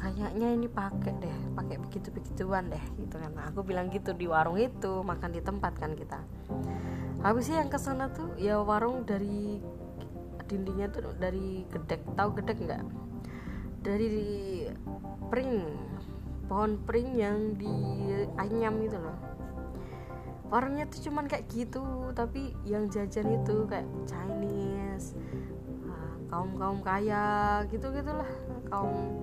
kayaknya 0.00 0.48
ini 0.56 0.64
pakai 0.64 1.12
deh 1.20 1.36
pakai 1.52 1.76
begitu 1.76 2.08
begituan 2.08 2.72
deh 2.72 2.80
gitu 2.96 3.20
kan. 3.20 3.30
Nah, 3.36 3.52
aku 3.52 3.60
bilang 3.60 3.92
gitu 3.92 4.16
di 4.16 4.24
warung 4.24 4.56
itu 4.56 5.04
makan 5.04 5.36
di 5.36 5.44
tempat 5.44 5.76
kan 5.76 5.92
kita. 5.92 6.24
Habisnya 7.20 7.60
yang 7.60 7.68
ke 7.68 7.76
sana 7.76 8.08
tuh 8.08 8.32
ya 8.40 8.64
warung 8.64 9.04
dari 9.04 9.60
dindingnya 10.48 10.88
tuh 10.88 11.12
dari 11.20 11.68
gedek. 11.68 12.00
Tahu 12.16 12.28
gedek 12.40 12.58
nggak? 12.64 12.82
Dari 13.84 14.08
pring 15.28 15.52
pohon 16.48 16.80
pring 16.88 17.12
yang 17.20 17.60
di 17.60 17.70
anyam 18.40 18.80
gitu 18.80 18.96
loh. 18.96 19.16
Warungnya 20.48 20.88
tuh 20.88 21.12
cuman 21.12 21.28
kayak 21.28 21.46
gitu 21.52 22.10
tapi 22.16 22.56
yang 22.64 22.88
jajan 22.88 23.36
itu 23.36 23.68
kayak 23.68 23.86
Chinese 24.08 25.14
kaum 26.30 26.54
kaum 26.56 26.78
kaya 26.80 27.66
gitu 27.74 27.90
gitulah 27.90 28.30
kaum 28.70 29.18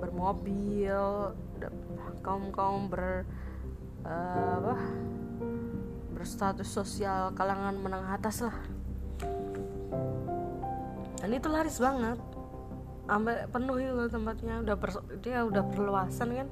bermobil 0.00 1.36
kaum 2.24 2.48
kaum 2.48 2.88
ber 2.88 3.28
uh, 4.08 4.56
apa 4.64 4.76
berstatus 6.16 6.72
sosial 6.72 7.36
kalangan 7.36 7.76
menengah 7.76 8.16
atas 8.16 8.48
lah. 8.48 8.56
Dan 11.20 11.36
itu 11.36 11.48
laris 11.52 11.76
banget. 11.76 12.16
Sampai 13.04 13.44
penuh 13.52 13.76
itu 13.76 14.08
tempatnya. 14.08 14.64
Udah 14.64 14.76
dia 15.20 15.44
udah 15.44 15.64
perluasan 15.68 16.32
kan. 16.32 16.48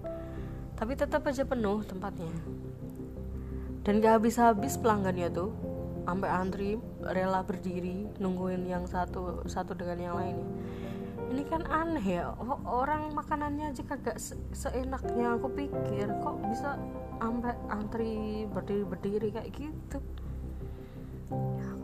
Tapi 0.77 0.93
tetap 0.93 1.25
aja 1.25 1.49
penuh 1.49 1.81
tempatnya. 1.89 2.33
Dan 3.81 4.05
gak 4.05 4.21
habis-habis 4.21 4.77
pelanggannya 4.77 5.33
tuh 5.33 5.51
sampai 6.03 6.31
antri 6.31 6.71
rela 7.03 7.47
berdiri 7.47 8.11
nungguin 8.19 8.67
yang 8.67 8.85
satu 8.91 9.47
satu 9.47 9.73
dengan 9.79 9.99
yang 9.99 10.15
lainnya 10.19 10.49
ini 11.33 11.49
kan 11.49 11.65
aneh 11.65 12.21
ya 12.21 12.37
orang 12.69 13.17
makanannya 13.17 13.73
aja 13.73 13.81
kagak 13.89 14.21
se 14.21 14.37
seenaknya 14.53 15.41
aku 15.41 15.49
pikir 15.57 16.05
kok 16.21 16.37
bisa 16.45 16.77
sampai 17.17 17.57
antri 17.73 18.45
berdiri 18.53 18.85
berdiri 18.85 19.29
kayak 19.33 19.49
gitu? 19.57 19.99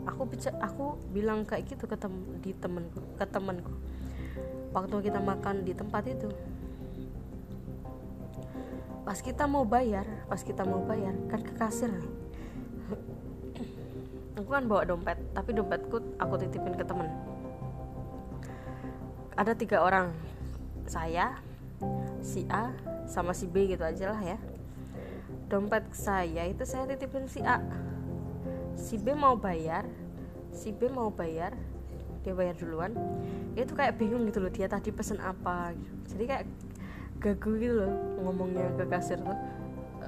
Aku 0.05 0.29
bisa 0.29 0.53
aku 0.61 1.01
bilang 1.09 1.49
kayak 1.49 1.65
gitu 1.65 1.89
ke 1.89 1.97
tem 1.97 2.13
di 2.45 2.53
temenku 2.53 3.01
ke 3.17 3.25
temenku. 3.25 3.73
Waktu 4.69 5.09
kita 5.09 5.17
makan 5.17 5.65
di 5.65 5.73
tempat 5.73 6.05
itu. 6.05 6.29
Pas 9.01 9.17
kita 9.17 9.49
mau 9.49 9.65
bayar 9.65 10.05
pas 10.29 10.45
kita 10.45 10.61
mau 10.61 10.85
bayar 10.85 11.17
kan 11.25 11.41
ke 11.41 11.57
kasir 11.57 11.89
aku 14.37 14.49
kan 14.49 14.65
bawa 14.69 14.85
dompet 14.85 15.17
tapi 15.33 15.55
dompetku 15.55 15.97
aku 16.21 16.33
titipin 16.41 16.75
ke 16.75 16.85
temen. 16.85 17.09
Ada 19.39 19.55
tiga 19.55 19.81
orang. 19.81 20.11
Saya 20.89 21.37
si 22.19 22.43
A 22.49 22.73
sama 23.05 23.31
si 23.31 23.47
B 23.47 23.71
gitu 23.71 23.85
aja 23.85 24.11
lah 24.11 24.21
ya. 24.21 24.37
Dompet 25.49 25.89
saya 25.95 26.45
itu 26.45 26.61
saya 26.67 26.85
titipin 26.89 27.25
si 27.25 27.41
A. 27.41 27.61
Si 28.75 28.99
B 28.99 29.15
mau 29.15 29.39
bayar 29.39 29.87
si 30.53 30.73
B 30.73 30.89
mau 30.89 31.09
bayar 31.13 31.55
dia 32.25 32.35
bayar 32.35 32.53
duluan. 32.59 32.91
Itu 33.55 33.73
kayak 33.73 33.95
bingung 33.95 34.27
gitu 34.27 34.43
loh 34.43 34.51
dia 34.51 34.67
tadi 34.67 34.91
pesen 34.91 35.23
apa 35.23 35.71
gitu. 35.73 36.15
jadi 36.15 36.23
kayak 36.25 36.45
gagu 37.19 37.51
gitu 37.59 37.75
loh 37.83 37.91
ngomongnya 38.23 38.71
ke 38.79 38.87
kasir 38.87 39.19
tuh 39.19 39.35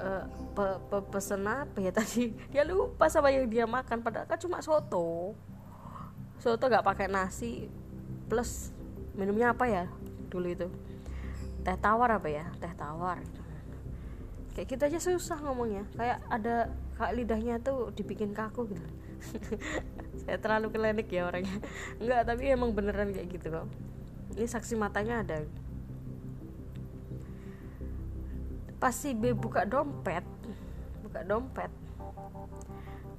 e, 0.02 0.10
pe, 0.52 0.66
pe, 0.90 0.96
pesen 1.14 1.46
apa 1.46 1.78
ya 1.78 1.92
tadi? 1.98 2.34
Dia 2.50 2.66
lupa 2.66 3.06
sama 3.06 3.30
yang 3.30 3.46
dia 3.46 3.64
makan 3.64 4.02
padahal 4.02 4.26
kan 4.26 4.38
cuma 4.42 4.58
soto. 4.58 5.38
Soto 6.42 6.64
gak 6.66 6.82
pakai 6.82 7.06
nasi 7.06 7.70
plus 8.26 8.74
minumnya 9.14 9.54
apa 9.54 9.70
ya 9.70 9.84
dulu 10.26 10.50
itu? 10.50 10.68
Teh 11.62 11.78
tawar 11.78 12.18
apa 12.18 12.28
ya? 12.28 12.50
Teh 12.58 12.74
tawar. 12.74 13.22
Kayak 14.52 14.66
gitu 14.68 14.82
aja 14.82 14.98
susah 14.98 15.38
ngomongnya. 15.40 15.86
Kayak 15.94 16.18
ada 16.28 16.56
kak 16.98 17.14
lidahnya 17.14 17.62
tuh 17.62 17.94
dibikin 17.94 18.34
kaku 18.34 18.74
gitu. 18.74 18.88
Saya 20.26 20.36
terlalu 20.42 20.74
kelenik 20.74 21.08
ya 21.08 21.30
orangnya. 21.30 21.62
Enggak 22.02 22.26
tapi 22.26 22.50
emang 22.50 22.74
beneran 22.74 23.14
kayak 23.14 23.28
gitu 23.30 23.54
kok. 23.54 23.66
Ini 24.34 24.48
saksi 24.48 24.74
matanya 24.74 25.22
ada 25.22 25.46
pas 28.82 28.90
si 28.90 29.14
B 29.14 29.30
buka 29.30 29.62
dompet. 29.62 30.26
Buka 31.06 31.22
dompet. 31.22 31.70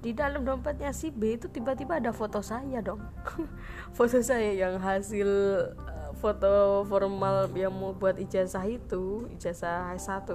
Di 0.03 0.11
dalam 0.11 0.43
dompetnya 0.43 0.91
si 0.91 1.07
B 1.07 1.39
itu 1.39 1.47
tiba-tiba 1.47 2.03
ada 2.03 2.11
foto 2.11 2.43
saya 2.43 2.84
dong. 2.84 2.99
Foto 3.95 4.20
saya 4.20 4.51
yang 4.51 4.76
hasil 4.84 5.30
eh, 5.72 6.11
foto 6.20 6.84
formal 6.84 7.47
yang 7.55 7.72
mau 7.72 7.95
buat 7.95 8.20
ijazah 8.20 8.68
itu 8.68 9.32
ijazah 9.39 9.95
S1 9.95 10.28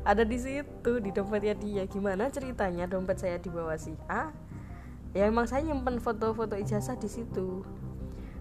ada 0.00 0.22
di 0.24 0.38
situ 0.40 0.92
di 1.02 1.10
dompetnya 1.10 1.58
dia. 1.58 1.82
Gimana 1.84 2.32
ceritanya 2.32 2.86
dompet 2.86 3.20
saya 3.20 3.36
dibawa 3.36 3.76
si 3.76 3.92
A? 4.08 4.32
Ya 5.10 5.26
emang 5.26 5.50
saya 5.50 5.66
nyimpen 5.66 5.98
foto-foto 5.98 6.54
ijazah 6.54 6.94
di 6.96 7.10
situ 7.10 7.66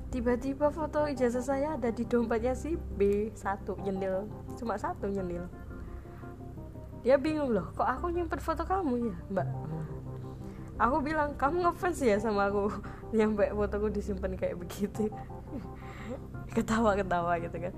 tiba-tiba 0.10 0.74
foto 0.74 1.06
ijazah 1.06 1.46
saya 1.46 1.68
ada 1.78 1.94
di 1.94 2.02
dompetnya 2.02 2.58
si 2.58 2.74
B 2.76 3.30
satu 3.38 3.78
nyendil. 3.78 4.26
Cuma 4.58 4.76
satu 4.76 5.06
nyendil. 5.06 5.46
Dia 7.06 7.16
bingung 7.16 7.56
loh 7.56 7.72
kok 7.78 7.88
aku 7.88 8.12
nyimpen 8.12 8.42
foto 8.42 8.66
kamu 8.66 9.14
ya 9.14 9.16
mbak? 9.32 9.48
Aku 10.80 10.98
bilang 11.00 11.38
kamu 11.38 11.64
ngefans 11.70 12.00
ya 12.02 12.18
sama 12.18 12.50
aku 12.50 12.74
nyampe 13.18 13.54
fotoku 13.54 13.88
disimpan 13.94 14.34
kayak 14.36 14.58
begitu? 14.58 15.08
Ketawa 16.58 16.98
ketawa 16.98 17.38
gitu 17.38 17.58
kan. 17.70 17.74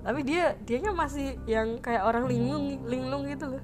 Tapi 0.00 0.20
dia 0.24 0.56
dianya 0.64 0.92
masih 0.92 1.40
yang 1.48 1.80
kayak 1.80 2.04
orang 2.04 2.28
linglung 2.28 2.84
linglung 2.84 3.24
gitu 3.24 3.56
loh. 3.56 3.62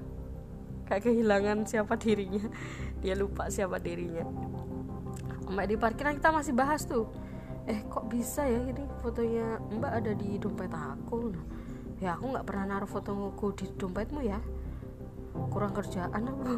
Kayak 0.89 1.05
kehilangan 1.05 1.67
siapa 1.69 1.93
dirinya. 1.99 2.47
Dia 3.03 3.13
lupa 3.13 3.51
siapa 3.51 3.77
dirinya. 3.77 4.25
Mbak 5.51 5.65
di 5.67 5.75
parkiran 5.75 6.15
kita 6.17 6.31
masih 6.31 6.53
bahas 6.55 6.87
tuh 6.87 7.05
eh 7.67 7.83
kok 7.91 8.07
bisa 8.07 8.47
ya 8.47 8.63
ini 8.63 8.83
fotonya 9.03 9.59
mbak 9.75 9.91
ada 9.91 10.11
di 10.15 10.39
dompet 10.39 10.71
aku 10.71 11.35
ya 11.99 12.15
aku 12.15 12.31
nggak 12.31 12.45
pernah 12.47 12.65
naruh 12.77 12.89
fotoku 12.89 13.53
di 13.57 13.65
dompetmu 13.75 14.21
ya. 14.23 14.39
Kurang 15.53 15.73
kerjaan 15.73 16.29
apa 16.29 16.49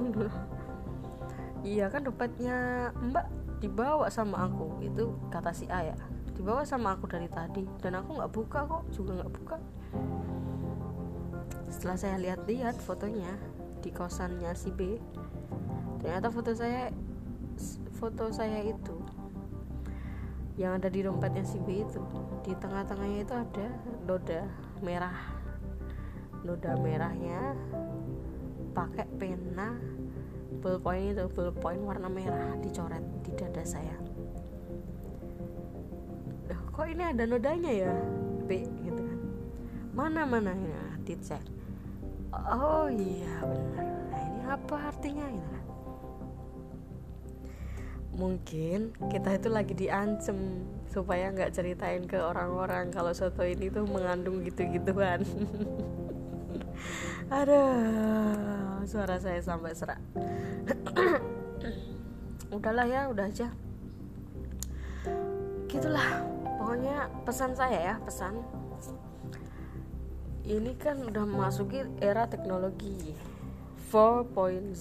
iya 1.68 1.92
kan 1.92 2.08
dompetnya 2.08 2.90
mbak 2.96 3.26
dibawa 3.64 4.08
sama 4.12 4.48
aku. 4.48 4.84
Itu 4.84 5.16
kata 5.32 5.52
si 5.56 5.68
A 5.72 5.84
ya. 5.84 5.98
Dibawa 6.36 6.64
sama 6.64 6.96
aku 6.96 7.08
dari 7.08 7.28
tadi. 7.32 7.68
Dan 7.80 8.00
aku 8.00 8.20
nggak 8.20 8.32
buka 8.32 8.60
kok 8.68 8.84
juga 8.92 9.24
nggak 9.24 9.34
buka. 9.34 9.58
Setelah 11.72 11.98
saya 12.00 12.16
lihat-lihat 12.20 12.80
fotonya 12.80 13.36
di 13.80 13.90
kosannya 13.96 14.52
si 14.56 14.70
B 14.76 15.00
ternyata 16.00 16.32
foto 16.32 16.52
saya 16.56 16.92
foto 18.00 18.32
saya 18.32 18.64
itu 18.64 18.96
yang 20.60 20.76
ada 20.76 20.92
di 20.92 21.00
dompetnya 21.00 21.48
si 21.48 21.56
B 21.64 21.88
itu. 21.88 22.04
Di 22.44 22.52
tengah-tengahnya 22.60 23.20
itu 23.24 23.32
ada 23.32 23.68
noda 24.04 24.44
merah. 24.84 25.20
Noda 26.44 26.76
merahnya 26.76 27.56
pakai 28.76 29.08
pena. 29.16 29.80
Ballpoint 30.60 31.16
itu 31.16 31.26
ballpoint 31.32 31.80
warna 31.80 32.12
merah 32.12 32.60
dicoret 32.60 33.00
di 33.24 33.32
dada 33.40 33.64
saya. 33.64 33.96
Kok 36.76 36.88
ini 36.88 37.04
ada 37.08 37.24
nodanya 37.24 37.72
ya 37.72 37.92
B? 38.44 38.68
Gitu 38.84 39.00
kan. 39.00 39.20
Mana 39.96 40.28
mana 40.28 40.52
ya 40.52 40.84
dicek. 41.08 41.44
Oh 42.36 42.92
iya 42.92 43.40
benar. 43.48 43.84
Nah 44.12 44.22
ini 44.28 44.42
apa 44.48 44.76
artinya? 44.92 45.28
Gitu 45.32 45.48
kan 45.56 45.59
mungkin 48.20 48.92
kita 49.08 49.40
itu 49.40 49.48
lagi 49.48 49.72
diancem 49.72 50.68
supaya 50.92 51.32
nggak 51.32 51.56
ceritain 51.56 52.04
ke 52.04 52.20
orang-orang 52.20 52.92
kalau 52.92 53.16
soto 53.16 53.48
ini 53.48 53.72
tuh 53.72 53.88
mengandung 53.88 54.44
gitu-gituan 54.44 55.24
Aduh, 57.30 58.82
suara 58.90 59.22
saya 59.22 59.38
sampai 59.38 59.70
serak. 59.78 60.02
Udahlah 62.56 62.90
ya, 62.90 63.06
udah 63.06 63.30
aja. 63.30 63.54
Gitulah, 65.70 66.26
pokoknya 66.58 67.06
pesan 67.30 67.54
saya 67.54 67.94
ya, 67.94 67.96
pesan. 68.02 68.42
Ini 70.42 70.74
kan 70.82 71.06
udah 71.06 71.30
memasuki 71.30 71.86
era 72.02 72.26
teknologi 72.26 73.14
4.0. 73.94 74.74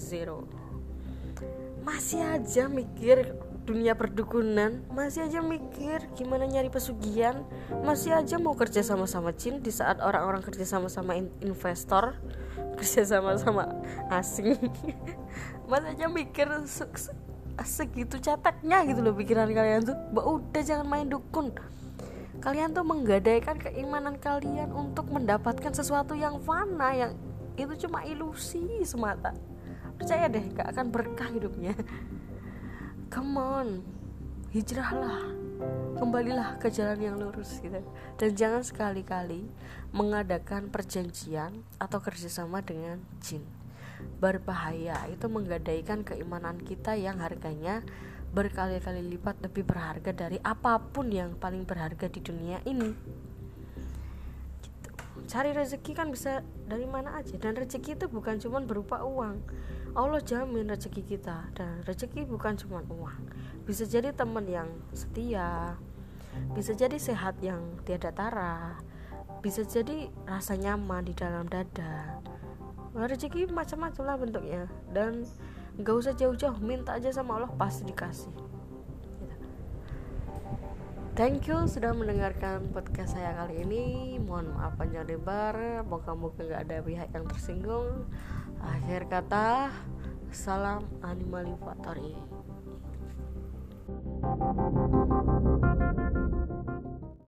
Masih 1.89 2.21
aja 2.21 2.69
mikir 2.69 3.33
dunia 3.65 3.93
perdukunan 3.93 4.81
masih 4.89 5.29
aja 5.29 5.45
mikir 5.45 6.01
gimana 6.17 6.49
nyari 6.49 6.73
pesugihan 6.73 7.45
masih 7.85 8.17
aja 8.17 8.41
mau 8.41 8.57
kerja 8.57 8.81
sama 8.81 9.05
sama 9.05 9.29
Chin 9.29 9.61
di 9.61 9.69
saat 9.69 10.01
orang-orang 10.01 10.41
kerja 10.41 10.65
sama 10.65 10.89
sama 10.89 11.13
investor 11.45 12.17
kerja 12.81 13.05
sama 13.05 13.37
sama 13.41 13.69
asing. 14.09 14.57
Masih 15.69 15.93
aja 15.93 16.05
mikir 16.09 16.47
segitu 17.61 18.17
cataknya 18.17 18.81
gitu 18.87 19.05
loh 19.05 19.13
pikiran 19.13 19.51
kalian 19.51 19.85
tuh. 19.85 19.97
Mbak 20.15 20.25
udah 20.25 20.61
jangan 20.63 20.87
main 20.87 21.05
dukun. 21.11 21.53
Kalian 22.39 22.71
tuh 22.71 22.87
menggadaikan 22.87 23.59
keimanan 23.59 24.15
kalian 24.17 24.71
untuk 24.71 25.11
mendapatkan 25.11 25.75
sesuatu 25.75 26.15
yang 26.15 26.39
fana 26.41 26.95
yang 26.95 27.11
itu 27.59 27.85
cuma 27.85 28.07
ilusi 28.07 28.63
semata 28.87 29.35
percaya 29.99 30.31
deh 30.31 30.47
gak 30.55 30.71
akan 30.71 30.87
berkah 30.89 31.27
hidupnya. 31.27 31.75
Come 33.13 33.35
on 33.35 33.69
hijrahlah. 34.49 35.37
Kembalilah 35.99 36.55
ke 36.57 36.71
jalan 36.71 36.99
yang 37.03 37.15
lurus 37.19 37.59
gitu. 37.59 37.83
Dan 38.15 38.29
jangan 38.33 38.63
sekali-kali 38.63 39.45
mengadakan 39.91 40.71
perjanjian 40.71 41.51
atau 41.77 41.99
kerjasama 41.99 42.63
dengan 42.63 43.03
jin. 43.19 43.43
Berbahaya 44.23 44.95
itu 45.11 45.27
menggadaikan 45.27 46.07
keimanan 46.07 46.55
kita 46.63 46.95
yang 46.95 47.19
harganya 47.19 47.83
berkali-kali 48.31 49.03
lipat 49.17 49.41
lebih 49.43 49.67
berharga 49.67 50.15
dari 50.15 50.39
apa 50.39 50.79
pun 50.79 51.11
yang 51.11 51.35
paling 51.35 51.67
berharga 51.67 52.07
di 52.07 52.21
dunia 52.23 52.63
ini. 52.63 52.93
Gitu. 54.63 54.89
cari 55.27 55.51
rezeki 55.51 55.91
kan 55.93 56.07
bisa 56.09 56.41
dari 56.63 56.87
mana 56.87 57.19
aja. 57.19 57.35
Dan 57.35 57.59
rezeki 57.59 57.99
itu 57.99 58.05
bukan 58.07 58.39
cuma 58.39 58.63
berupa 58.63 59.03
uang 59.03 59.43
Allah 59.97 60.21
jamin 60.21 60.69
rezeki 60.69 61.01
kita 61.05 61.49
dan 61.57 61.81
rezeki 61.85 62.25
bukan 62.29 62.53
cuma 62.59 62.85
uang 62.89 63.25
bisa 63.65 63.85
jadi 63.85 64.13
teman 64.13 64.45
yang 64.45 64.69
setia 64.93 65.77
bisa 66.53 66.77
jadi 66.77 66.97
sehat 66.97 67.41
yang 67.41 67.61
tiada 67.85 68.13
tara 68.13 68.77
bisa 69.41 69.65
jadi 69.65 70.11
rasa 70.27 70.59
nyaman 70.59 71.07
di 71.07 71.13
dalam 71.15 71.47
dada 71.49 72.21
rezeki 72.93 73.49
macam-macam 73.49 74.03
lah 74.05 74.17
bentuknya 74.17 74.63
dan 74.91 75.25
gak 75.79 75.95
usah 75.95 76.13
jauh-jauh 76.13 76.59
minta 76.59 76.97
aja 76.97 77.13
sama 77.13 77.39
Allah 77.39 77.51
pasti 77.55 77.87
dikasih 77.87 78.49
Thank 81.19 81.51
you 81.51 81.67
sudah 81.67 81.91
mendengarkan 81.91 82.71
podcast 82.71 83.19
saya 83.19 83.35
kali 83.35 83.67
ini. 83.67 84.15
Mohon 84.23 84.55
maaf 84.55 84.79
panjang 84.79 85.03
lebar, 85.03 85.83
moga-moga 85.83 86.47
gak 86.47 86.63
ada 86.63 86.79
pihak 86.79 87.11
yang 87.11 87.27
tersinggung. 87.27 88.07
Akhir 88.63 89.07
kata, 89.07 89.71
salam 90.31 90.83
animal 91.03 91.55
factory. 91.63 92.15
thank 94.19 96.13
you 96.13 96.18